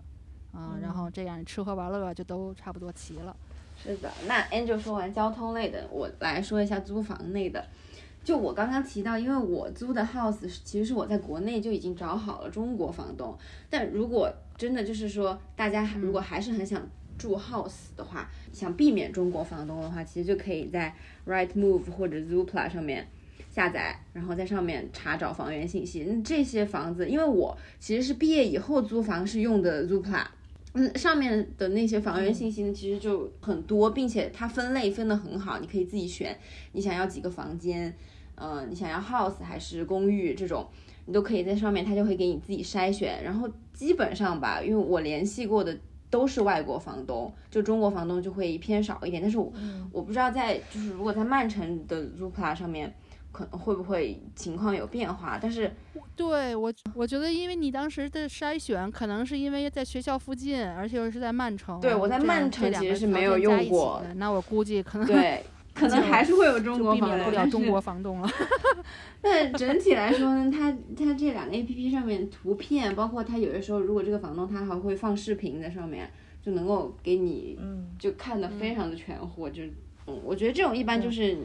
[0.54, 3.34] 啊，然后这样你吃喝玩乐就都差不多齐了。
[3.78, 7.66] 是的，那 Angel 说完交通类的，我来说一下租房类的。
[8.24, 13.36] 就我刚刚提到，因为我租的 house 其实是我在国内就已经找好了中国房东，
[13.70, 20.96] 但如果真的就是说大家如果还是很想住 house 的话，想避免中国房东的话，其实就可以在
[21.26, 23.08] Rightmove 或者 Zoopla 上面
[23.50, 26.04] 下载，然后在上面查找房源信息。
[26.04, 30.26] 那这些房子，因为我其实是毕业以后租房是用的 Zoopla。
[30.74, 36.38] 嗯，上面的那些房源信息呢，其实就很多，并且它分类分得很好，你可以自己选，
[36.72, 37.94] 你想要几个房间，
[38.36, 40.66] 呃，你想要 house 还是公寓这种，
[41.06, 43.22] 你都可以在上面，它就会给你自己筛选。
[43.24, 45.78] 然后基本上吧，因为我联系过的
[46.10, 49.22] 都是外国房东，就中国房东就会偏少一点。
[49.22, 49.52] 但是我
[49.92, 52.94] 我不知道在就是如果在曼城的 Zoopla 上面。
[53.32, 55.40] 可能会不会情况有变化？
[55.42, 55.72] 但是
[56.16, 61.80] 对我，我觉得因为你当时的筛选，可能是因为在学校附近，而且又是在曼城。
[61.80, 68.30] 对我在曼城其实是没有用过的那我估计可 能对，可 能还是会有中国房东，免不了中国房东了。
[69.24, 76.12] 那整体来说呢，它它这两个 A P P 上面图片，包括它有的时候，如果这个房东他还会放视频在上面，
[76.44, 79.64] 就能够给你嗯就看的非常的全乎，就
[80.08, 81.38] 嗯，我觉得这种一般就是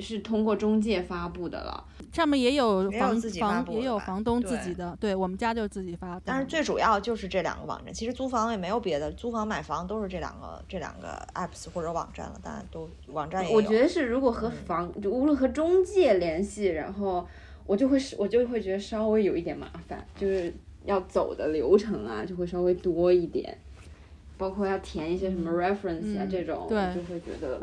[0.00, 1.84] 是通过中介发布的了。
[2.12, 6.20] 上面也有房自己房也有房东自己的，对我们家就自己发。
[6.24, 13.56] 但是最主要就是这两个网站，其实租房也没有别的，租房买房都是这两个这两个 apps 或者网站了，当然都网站也有。
[13.56, 17.26] 我觉得是，如果和房就无论和中介联系，然后
[17.66, 23.58] 我就会是，我就会觉得稍微有一点麻烦，就是要走的流程啊，就会稍微多一点，
[24.38, 27.60] 包括要填一些什么 reference 啊、嗯这种，对我就会觉得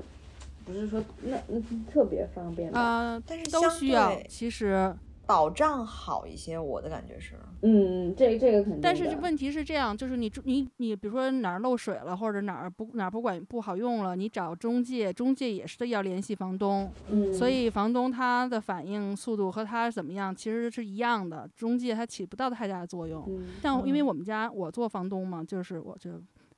[0.71, 1.61] 不是说那那
[1.91, 2.79] 特别方便吧。
[2.79, 4.17] 啊，但是都需要。
[4.29, 4.95] 其实，
[5.25, 8.81] 保障好一些，我的感觉是，嗯，这这个肯定。
[8.81, 23.23] 但是问题是这样，就是你住你你比如说哪儿漏水了，或者哪儿不哪儿不管不好用了，你找中介，中介也是要联系房东，嗯，所以房东他的反应速度和他怎么样其实是一样的，中介他起不到太大的作用。
[23.27, 26.11] 嗯像因为嗯我们家我做房东嘛，就是我就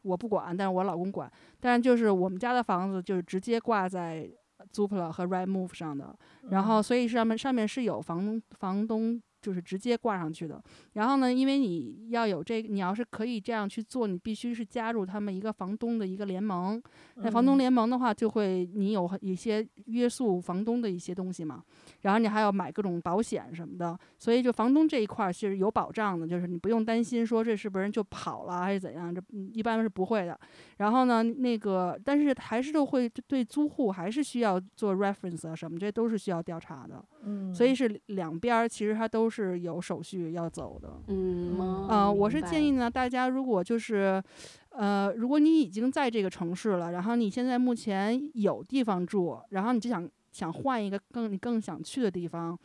[0.04, 1.32] 我不管，但是我老公管。
[1.60, 4.30] 但是就是我们家的房子就是直接挂在
[4.74, 6.16] Zoopla 和 Rightmove 上的，
[6.50, 10.64] 然后所以上面上面是有房房东就是直接挂上去的。
[10.94, 16.82] 然后呢，因为你要有这个，你要是可以这样去做，你必须是加入他们一个房东的一个联盟。
[17.16, 21.62] 那房东嗯联盟的话，就会你有一些约束房东的一些东西嘛，
[22.02, 30.40] 然后你还要买各种保险什么的，所以就房东这一块儿是有保障的，就是你不用担心说这是不是就跑了还是怎样，这嗯一般是不会的。
[30.78, 40.94] 然后呢，那个但是还是都会对租户还是需要做 reference 啊什么，这都是需要调查的，嗯，所以是两边儿其实它都是有手续要走的。
[41.08, 41.58] 嗯，
[41.90, 44.22] 呃，我是建议呢，大家如果就是，
[44.70, 52.58] 呃，如果你已经在这个城市了，然后你现在目前有地方住，然后你就想想换一个更你更想去的地方，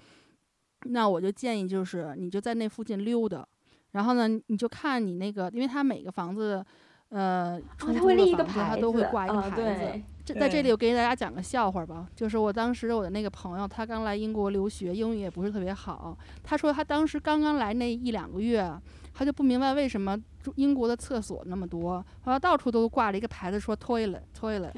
[0.85, 3.47] 那我就建议就是你就在那附近溜达，
[3.93, 6.65] 然后呢，你就看你那个，因为它每个房子，
[7.09, 10.03] 呃，出租哦它会立一个的房子它都会挂一个啊牌子，对
[10.35, 16.17] 这在这里我给大家讲个笑话吧，就是我当时我的那个朋友，他刚来英国留学，英语也不是特别好。
[16.43, 18.71] 他说他当时刚刚来那一两个月，
[19.15, 24.73] 他就不明白为什么中英国的厕所那么多，好像到处都挂了一个牌子说 toilet toilet。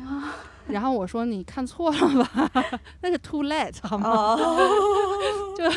[0.69, 2.51] 然后我说你看错了吧，
[3.03, 4.37] 那是 toilet 好吗？
[5.59, 5.69] 就，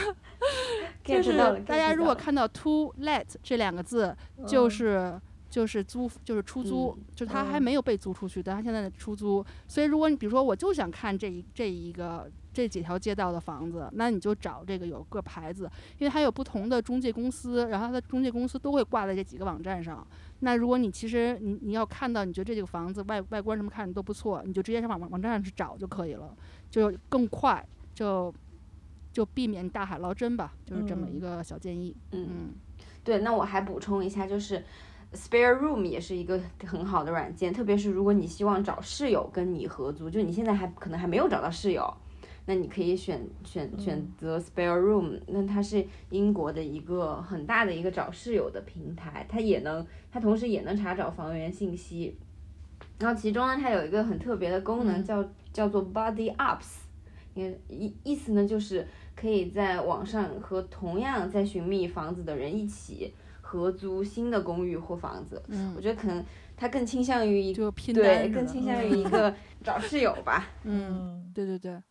[1.04, 1.36] 就是
[1.66, 5.22] 大家如果看到 to let 这两个字，就嗯是
[5.54, 9.46] 就是租就是出租，就是它还嗯没有被租出去，但他现在的出租。
[9.68, 15.70] 所以如果你比如说我就想看这一这一个这几条街道的房子，那你就找这个有个牌子，
[16.00, 20.04] 因为它有不同的中介公司，然后它的中介公司都会挂在这几个网站上。
[20.40, 26.36] 那如果你其实你你要看到你觉得这几个房子外外观什么看着都不错，你就直接上网网站上去找就可以了，
[26.72, 27.64] 就更快，
[27.94, 28.34] 就
[29.12, 31.96] 就避免大海捞针吧，就是这么一嗯个小建议。
[32.10, 32.54] 嗯，嗯
[33.04, 34.64] 对，那我还补充一下，就是
[35.14, 41.94] Spare Room 也是一个很好的软件，特别是如果你希望找室友跟你合租，就你现在还可能还没有找到室友，
[42.45, 52.18] 那你可以选选选择 Spare Room，那它是英国的一个很大的一个找室友的平台，它也能，它同时也能查找房源信息。
[52.99, 56.77] 然后其中呢，它有一个很特别的功能嗯叫、叫做 Body Ups，
[57.35, 63.14] 意意意思呢就是可以在网上和同样在寻觅房子的人一起
[63.60, 65.42] 合租新的公寓或房子。
[65.50, 66.24] 嗯我，觉得可能
[66.58, 70.50] 他更倾向于一个对，更倾向于一个找室友吧。
[70.64, 71.82] 嗯，对对对。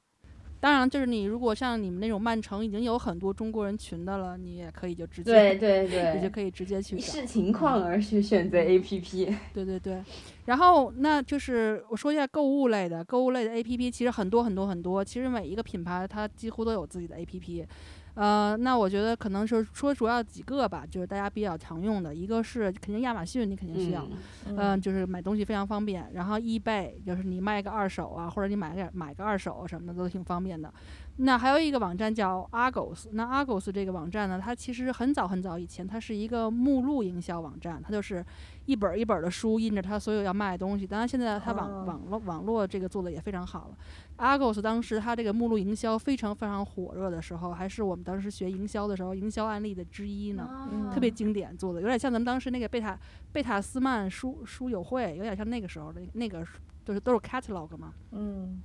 [0.60, 7.02] 当然，就是你如果像你们那种曼城已经有很多中国人群的了，你也可以就直接对对对，你就可以直接去找。
[7.02, 9.36] 视情况而去选择 A P P。
[9.52, 10.01] 对对对，
[10.44, 17.66] 然后那就是我说一下购物类的，购物类的 A P P 其实很多很多很多，其实每一个品牌它几乎都有自己的 A P P。
[18.14, 24.06] 呃，那我觉得可能是说主要几个吧，就是大家比较常用的，一个是肯定亚马逊，你肯定需要，
[24.47, 26.10] 嗯嗯、就是买东西非常方便。
[26.12, 30.72] 然后 eBay 就是你卖个二手啊，或者你买个买个二手什么的都挺方便的。
[31.16, 38.24] 那还有一个网站叫 Argos，那 Argos 这个网站呢，它其实很早很早以前，它是一个目录营销网站，它就是
[38.66, 40.86] 一本儿一本儿的书印着他所有要卖的东西。
[40.86, 43.76] 当然现在他网、哦网络网络这个做的也非常好了。
[44.18, 50.68] Argos 当时他这个目录营销非常非常火热的时候，还是我们当时学营销的时候营销案例的之一呢。
[50.70, 52.98] 嗯特别经典做的，有点像咱们当时那个贝塔
[53.32, 56.47] 贝塔斯曼书书友会，有点像那个时候的那个，
[56.84, 57.93] 就是都是 catalog 嘛。
[58.12, 58.62] 嗯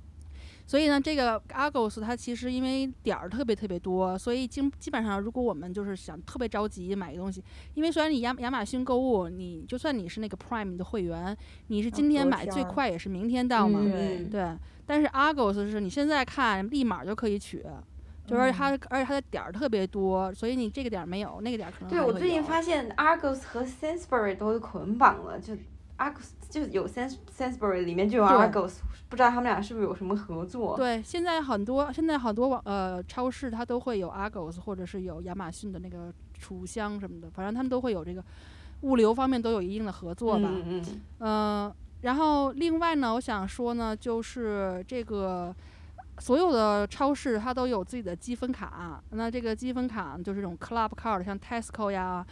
[0.68, 7.42] 所以呢，这个 Argos 它其实因为点儿特别特别多，所以基基本上如果我们就是想特别着急买个东西，
[7.72, 11.34] 因为虽然你亚亚马逊购物，你就算你是那个 Prime 的会员，
[11.68, 14.58] 你是今天买最快也是明天到嘛，对对。
[14.84, 17.64] 但是 Argos 是你现在看立马就可以取，
[18.26, 25.54] 就是它、嗯而且它的点儿特别多，所以你这个点儿没有，那个点儿可能对我最近发现 Argos 和 Sainsbury 都捆绑了，就
[25.98, 28.76] Argos 就有 Sans Sainsbury 里面就有对 Argos，
[29.08, 30.76] 不知道他们俩是不是有什么合作？
[30.76, 38.24] 对，现在很多现在好多网呃超市它都会有 Argos 或者是有亚马逊的那个储物箱什么的，反正他们都会有这个
[38.82, 40.48] 物流方面都有一定的合作吧。
[40.50, 40.82] 嗯
[41.20, 45.52] 嗯然后另外呢，我想说呢，就是这个
[46.20, 52.24] 所有的超市它都有自己的积分卡，那这个积分卡就是这种 Club Card，像 Tesco 呀、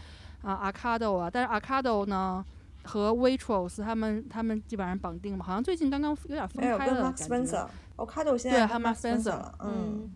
[0.43, 2.45] 啊 Arcado 啊，但是 Arcado 呢
[2.87, 7.25] 和 Waitrose 他们他们基本上绑定嘛，好像最近刚刚有点分开了 Mark 感觉。
[7.27, 10.11] Spencer，我看到我现对在对还有 Mark Mark Spencer 了，嗯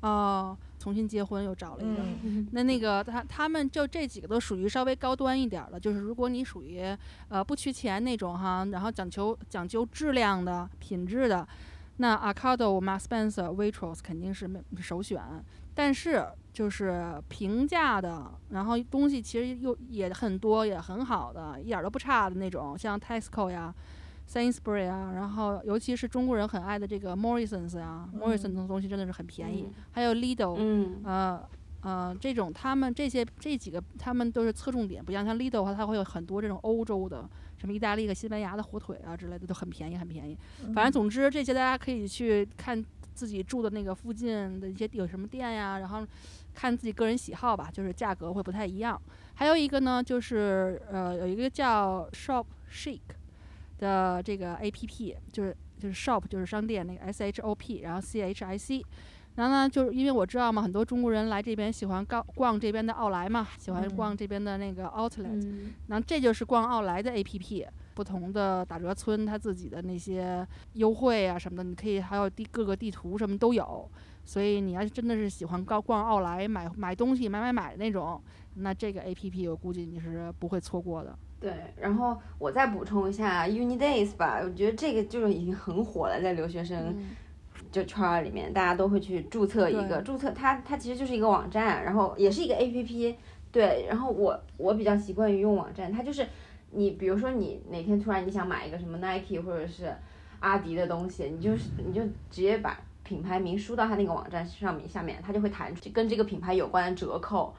[0.00, 2.02] 哦，重新结婚又找了一个。
[2.24, 6.82] 嗯那那个他他们就这几个都属于稍微高端一点儿的，就是如果你属于
[7.28, 11.46] 呃不缺钱那种哈，然后讲求讲究质量的品质的，
[11.98, 15.22] 那 Arcado、Mark Spencer、Waitrose 肯定是没首选。
[15.80, 23.74] 但是就是平价的，然后东西其实又也很多，也很好的，一点儿都不差的那种，像 Tesco 呀。
[24.28, 31.48] Sainsbury 啊，然后尤其是中国人很爱的这个 Morrisons 呀、嗯 m o r r i s o n 的东西真的是很便宜，嗯还有 Lidl，嗯呃
[31.80, 40.38] 呃，这种他们这些这几个他们都是侧重点不一样，像 Lidl 的话，它会有很多这种欧洲的，什么意大利和西班牙的火腿啊之类的，都很便宜，很便宜。
[40.74, 42.80] 反正总之这些大家可以去看
[43.20, 46.06] 自己住的那个附近的一些有什么店呀，然后
[46.54, 48.98] 看自己个人喜好吧，就是价格会不太一样。
[49.34, 53.00] 还有一个呢，就是呃有一个叫 Shop Chic
[53.76, 58.82] 的这个 A P P，就是就是 Shop 就是商店那个 S H O P，然后 C H I C。
[59.36, 67.66] 然后呢，就是因为我知道嘛，很多中国人来这边喜欢逛逛这边的奥莱嘛，喜欢嗯逛这边的那个 Outlet，、嗯然后这就是逛奥莱的 A P P，
[68.00, 73.86] 不同的打折村它自己的那些优惠啊什么的，你可以还有地各个地图什么都有。
[74.24, 78.18] 所以你要是真的是喜欢逛逛奥莱买买东西买买买那种，
[78.54, 81.14] 那这个 A P P 我估计你是不会错过的。
[81.38, 86.96] 对，然后我再补充一下 Uni Days 吧，我觉得这个就是已经很火了，在留学生
[87.70, 93.16] 就圈儿里面，大家都会去注册一个，注册它它其实就是一个网站，然后也是一个 A P P。
[93.52, 96.24] 对，然后我我比较习惯于用网站，它就是
[96.70, 99.94] 你比如说你哪天突然你想买一个什么 Nike 或者是
[100.40, 102.78] 阿迪的东西，你就是你就直接把。
[103.02, 107.52] 品牌名输到它那个网站上面，下面它就会弹出跟这个品牌有关的折扣。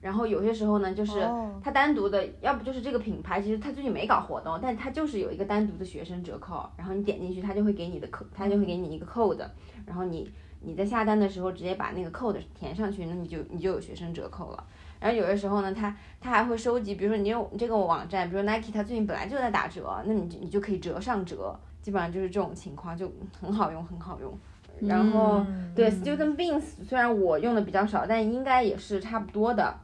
[0.00, 1.20] 然后有些时候呢，就是
[1.62, 6.68] 它单独的，要不就是这个品牌其实它最近没搞活动，但它就是有一个单独的学生折扣。
[6.76, 9.46] 然后你点进去，它就会给你的扣，它就会给你一个 code。
[9.86, 10.28] 然后你
[10.62, 14.64] 你在下单的时候直接把那个 code 填上去，那你就你就有学生折扣了。
[15.00, 21.58] 然后有的时候呢，它它还会收集，比如说你用这个网站，比如 Nike 它最近本来就在打折，那你你就可以折上折。
[21.80, 23.10] 基本上就是这种情况，就
[23.40, 24.38] 很好用，很好用。
[24.80, 29.74] 然后对 Student Beans，虽然我用的比较少，但应该也是差不多的，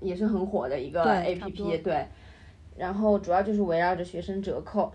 [0.00, 1.78] 也是很火的一个 A P P。
[1.78, 2.06] 对，
[2.76, 4.92] 然后主要就是围绕着学生折扣，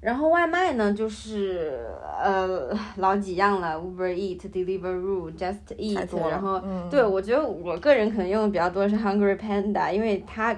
[0.00, 1.80] 然后外卖呢就是
[2.22, 6.28] 呃老几样了，Uber Eat、Deliveroo、Just Eat。
[6.28, 10.54] 然后对我觉得我个人可能用的比较多是 Hungry Panda，因为它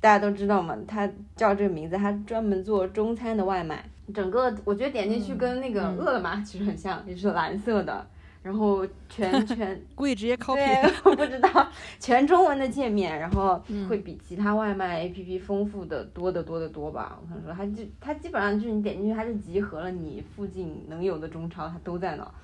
[0.00, 3.82] 大家都知道嘛，它叫这个名字，它专门做中餐的外卖。
[4.12, 8.06] 整个我觉得点进去跟那个饿了么其实很像，也是蓝色的，
[8.44, 10.60] 然后全 全估计直接 copy，
[11.02, 11.66] 我不知道
[11.98, 13.58] 全中文的界面，然后
[13.88, 17.18] 会比其他外卖 APP 丰富的多得多得多吧。
[17.22, 22.34] 我想说，它就它基本上就是你点进去，它就集合了你附近能有的中超，它都在那。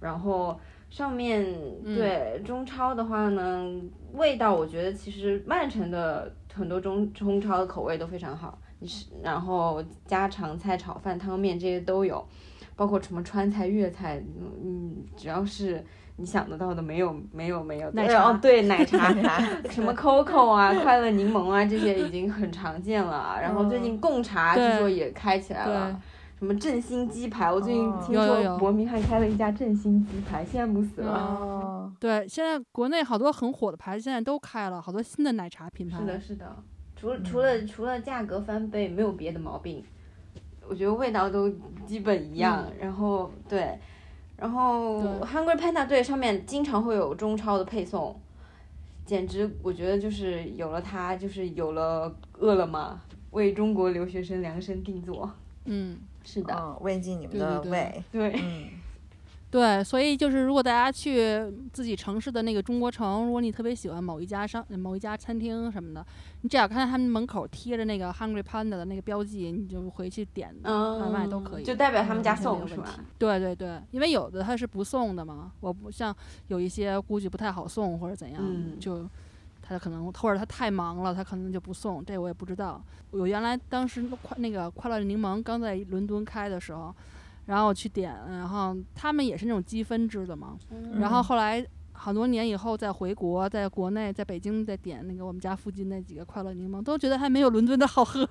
[0.00, 0.58] 然后
[0.88, 1.44] 上面
[1.84, 3.70] 对中超的话呢，
[4.14, 8.58] 味道我觉得其实曼城的很多中中超的口味都非常好。
[8.80, 12.26] 你是然后家常菜、炒饭、汤面这些都有，
[12.76, 14.22] 包括什么川菜、粤菜，
[14.62, 15.84] 嗯，只要是
[16.16, 17.90] 你想得到的，没有没有没有。
[17.92, 19.12] 奶茶哦，对，奶茶，
[19.70, 23.38] 什么 COCO 啊、快乐柠檬啊，这些已经很常见了。
[23.40, 26.00] 然后最近贡茶据说也开起来了，
[26.38, 31.92] 什么振兴鸡排，我最近听说伯明翰开了一家振兴鸡排，羡慕死了。
[32.00, 35.98] 对，现在国内好多很火的牌子现在都开了，好多新的奶茶品牌。
[35.98, 36.56] 是的，是的。
[36.96, 39.84] 除除了除了价格翻倍，没有别的毛病，
[40.68, 41.50] 我觉得味道都
[41.86, 42.66] 基本一样。
[42.80, 43.78] 然后对，
[44.36, 48.18] 然后 Hungry Panda 对上面经常会有中超的配送，
[49.04, 53.00] 简直我觉得就是有了它，就是有了饿了么，
[53.30, 55.30] 为中国留学生量身定做。
[55.64, 58.04] 嗯，是的，喂进你们的胃。
[58.12, 58.68] 对，嗯。
[59.54, 66.04] 对，所以就是如果大家去自己城市的那个中国城，如果你特别喜欢某一家商、某一家餐厅什么的，
[66.40, 72.98] 你只要看到他们门口贴着那个 Hungry Panda 的那个标记，你就回去点外卖都可以，就代表他们家送是吧？
[73.16, 76.12] 对对对，因为有的他是不送的嘛，我不像
[76.48, 78.42] 有一些估计不太好送或者怎样，
[78.80, 79.08] 就
[79.62, 82.82] 他可能或者他太忙了，他可能就不送，这我也不知道。
[83.12, 86.92] 我原来当时快那个快乐柠檬刚在伦敦开的时候。
[87.46, 90.56] 然后我去点，然后他们也是那种积分制的嘛。
[90.98, 98.26] 然后后来好多年以后再回国，在国内在北京再点那个我们家附近那几个快乐柠檬，都觉得还没有伦敦的好喝。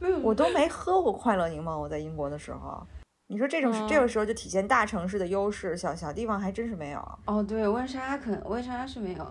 [0.22, 2.86] 我都没喝过快乐柠檬，我在英国的时候。
[3.28, 7.18] 你说这种这个时候就体现大城市的优势，小小地方还真是没有。
[7.26, 9.24] 哦，对，温莎肯温莎是没有。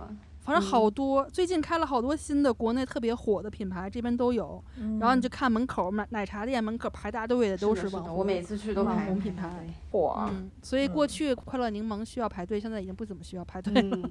[0.49, 4.63] 反正好多，最近开了好多新的国内特别火的品牌，这边都有。
[4.99, 10.27] 然后你就看门口奶奶茶店门口排大队的都是网红，我每次去都网红品牌火。
[10.63, 14.09] 所以过去快乐柠檬需要排队，现在已经不怎么需要排队了。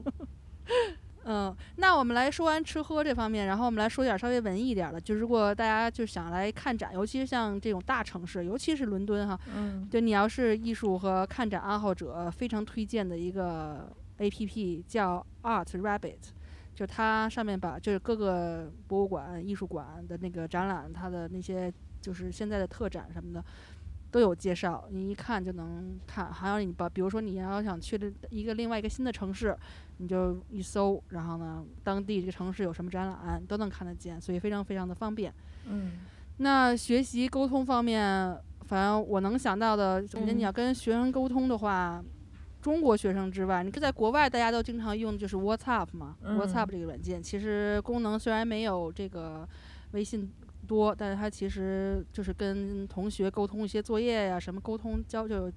[1.27, 5.01] 嗯，那我们来说完吃喝这方面，然后我们来说点稍微文艺一点的。
[5.01, 13.91] 就如果大家就想来看展，尤其是像这种大城市，尤其是伦敦哈，嗯，就你要是艺术和看展爱好者，非常推荐的一个。
[14.19, 16.19] A P P 叫 Art Rabbit，
[16.75, 23.45] 就它上面把就是各个博物馆、艺术馆的那个展览，它的那些就是现在的特展什么的
[24.11, 26.33] 都有介绍，你一看就能看。
[26.33, 29.57] 还有你把，比如说你要想去的一个另外一个新的城市，
[29.99, 35.33] 你就一搜，然后呢，当地这个城市有什么展览都能看得见，所以非常非常的方便。
[35.67, 35.99] 嗯，
[36.39, 42.03] 那学习沟通方面，反正我能想到的，首先你要跟学生沟通的话。
[42.61, 49.49] 中国学生之外，你在国外大家都经常用的就是 WhatsApp 嘛，WhatsApp 这个软件，其实功能虽然没有这个
[49.93, 50.31] 微信
[50.67, 55.51] 多，但是它其实就是跟同学沟通一些作业呀，什么沟通交就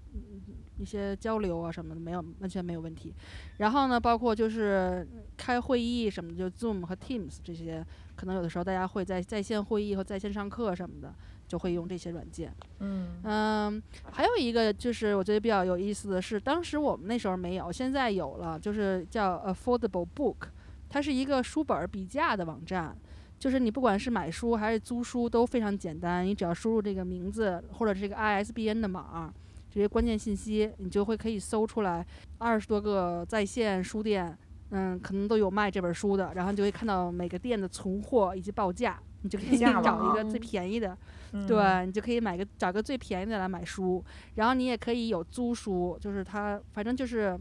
[0.78, 3.14] 一些交流啊什么的，没有完全没有问题。
[3.58, 11.14] 然后呢，包括就是开会议什么的，就 Zoom 和 Teams 这些，可能有的时候大家会在在线会议和在线上课什么的，
[11.52, 12.50] 就会用这些软件。
[12.80, 20.48] 嗯嗯，还有一个就是我觉得比较有意思的是，当时我们那时候没有，现在有了，就是叫 Affordable Book，
[20.88, 22.96] 它是一个书本儿比价的网站。
[23.38, 29.34] 就是你不管是买书还是租书都非常简单，你只要输入这个名字或者这个 ISBN 的码，
[29.70, 32.06] 这些关键信息，你就会可以搜出来
[32.38, 34.38] 二十多个在线书店，
[34.70, 40.98] 嗯，可能都有卖这本书的，然后你就会看到每个店的存货以及报价，你就可以价找一个最便宜的，
[41.34, 44.04] 嗯对你就可以买个找个最便宜的来买书，
[44.36, 47.40] 然后你也可以有租书，就是它反正就是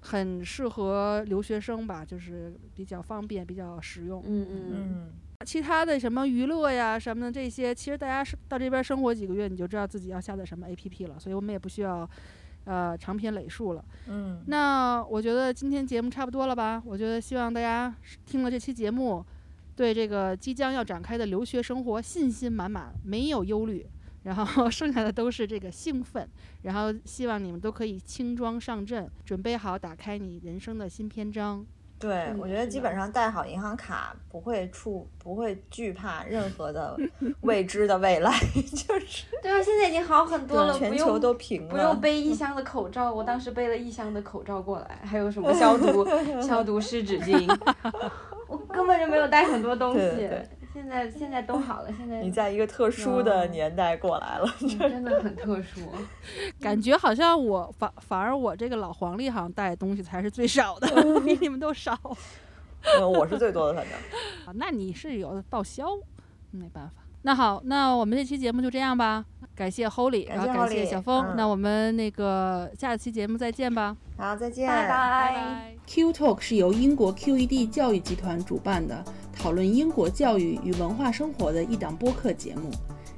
[0.00, 4.22] 很适合留学生吧，就是比较方便，比较实用。
[4.26, 5.12] 嗯嗯嗯
[5.46, 12.08] 其他的什么娱乐呀什么的这些，其实大家是到这边生活几个月，你就知道自己要下载什么 APP 了，所以我们也不需要
[12.64, 13.82] 呃长篇累述了。
[14.08, 16.82] 嗯那我觉得今天节目差不多了吧？
[16.84, 17.94] 我觉得希望大家
[18.26, 19.24] 听了这期节目，
[19.80, 23.86] 对这个即将要展开的留学生活信心满满，没有忧虑，
[24.24, 26.28] 然后 剩下的都是这个兴奋，
[26.64, 31.64] 然后希望你们都可以轻装上阵，准备好打开你人生的新篇章。
[32.00, 36.96] 对，嗯我觉得基本上带好银行卡，不会触，不会惧怕任何的
[37.42, 38.32] 未知的未来，
[38.74, 41.70] 就是对啊，现在已经好很多了，全球都平了。
[41.70, 46.06] 不用背一箱 的口罩，我当时背了一箱的口罩过来，还有什么消毒
[46.40, 47.46] 消毒湿纸巾，
[48.48, 49.98] 我根本就没有带很多东西。
[49.98, 55.80] 对对对现在现在都好了， 现在你在一个特殊的年代过来了，嗯真的很特殊。
[56.60, 60.86] 感觉好像我反反而我这个老黄历好像带的东西才是最少的，
[61.24, 61.98] 比你们都少。
[62.98, 63.92] 嗯我是最多的，反正。
[64.46, 65.86] 啊，那你是有报销，
[66.50, 67.02] 没办法。
[67.22, 69.24] 那好，那我们这期节目就这样吧。
[69.54, 71.22] 感谢 Holy，然后感谢小峰。
[71.22, 75.74] 嗯那我们那个下期节目再见吧，好，再见，拜拜拜拜。
[75.86, 79.04] Q Talk 是由英国 QED 教育集团主办的，
[79.36, 82.70] 讨论英国教育与文化生活的一档播客节目。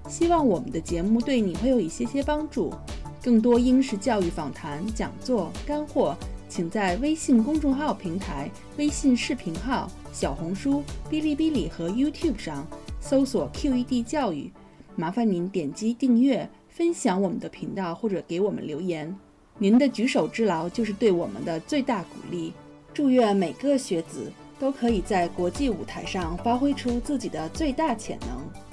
[0.08, 2.74] 希望我们的节目对你会有一些些帮助。
[3.22, 6.16] 更多英式教育访谈、讲座、干货，
[6.48, 12.66] 请在微信公众号平台、微信视频号、小红书、哔哩哔哩和 YouTube 上
[13.02, 14.50] 搜索 QED 教育。
[14.94, 19.14] 麻烦您点击订阅、分享我们的频道或者给我们留言。
[19.58, 22.52] 您的举手之劳就是对我们的最大鼓励。
[22.94, 28.71] 祝愿每个学子都可以在国际舞台上发挥出自己的最大潜能。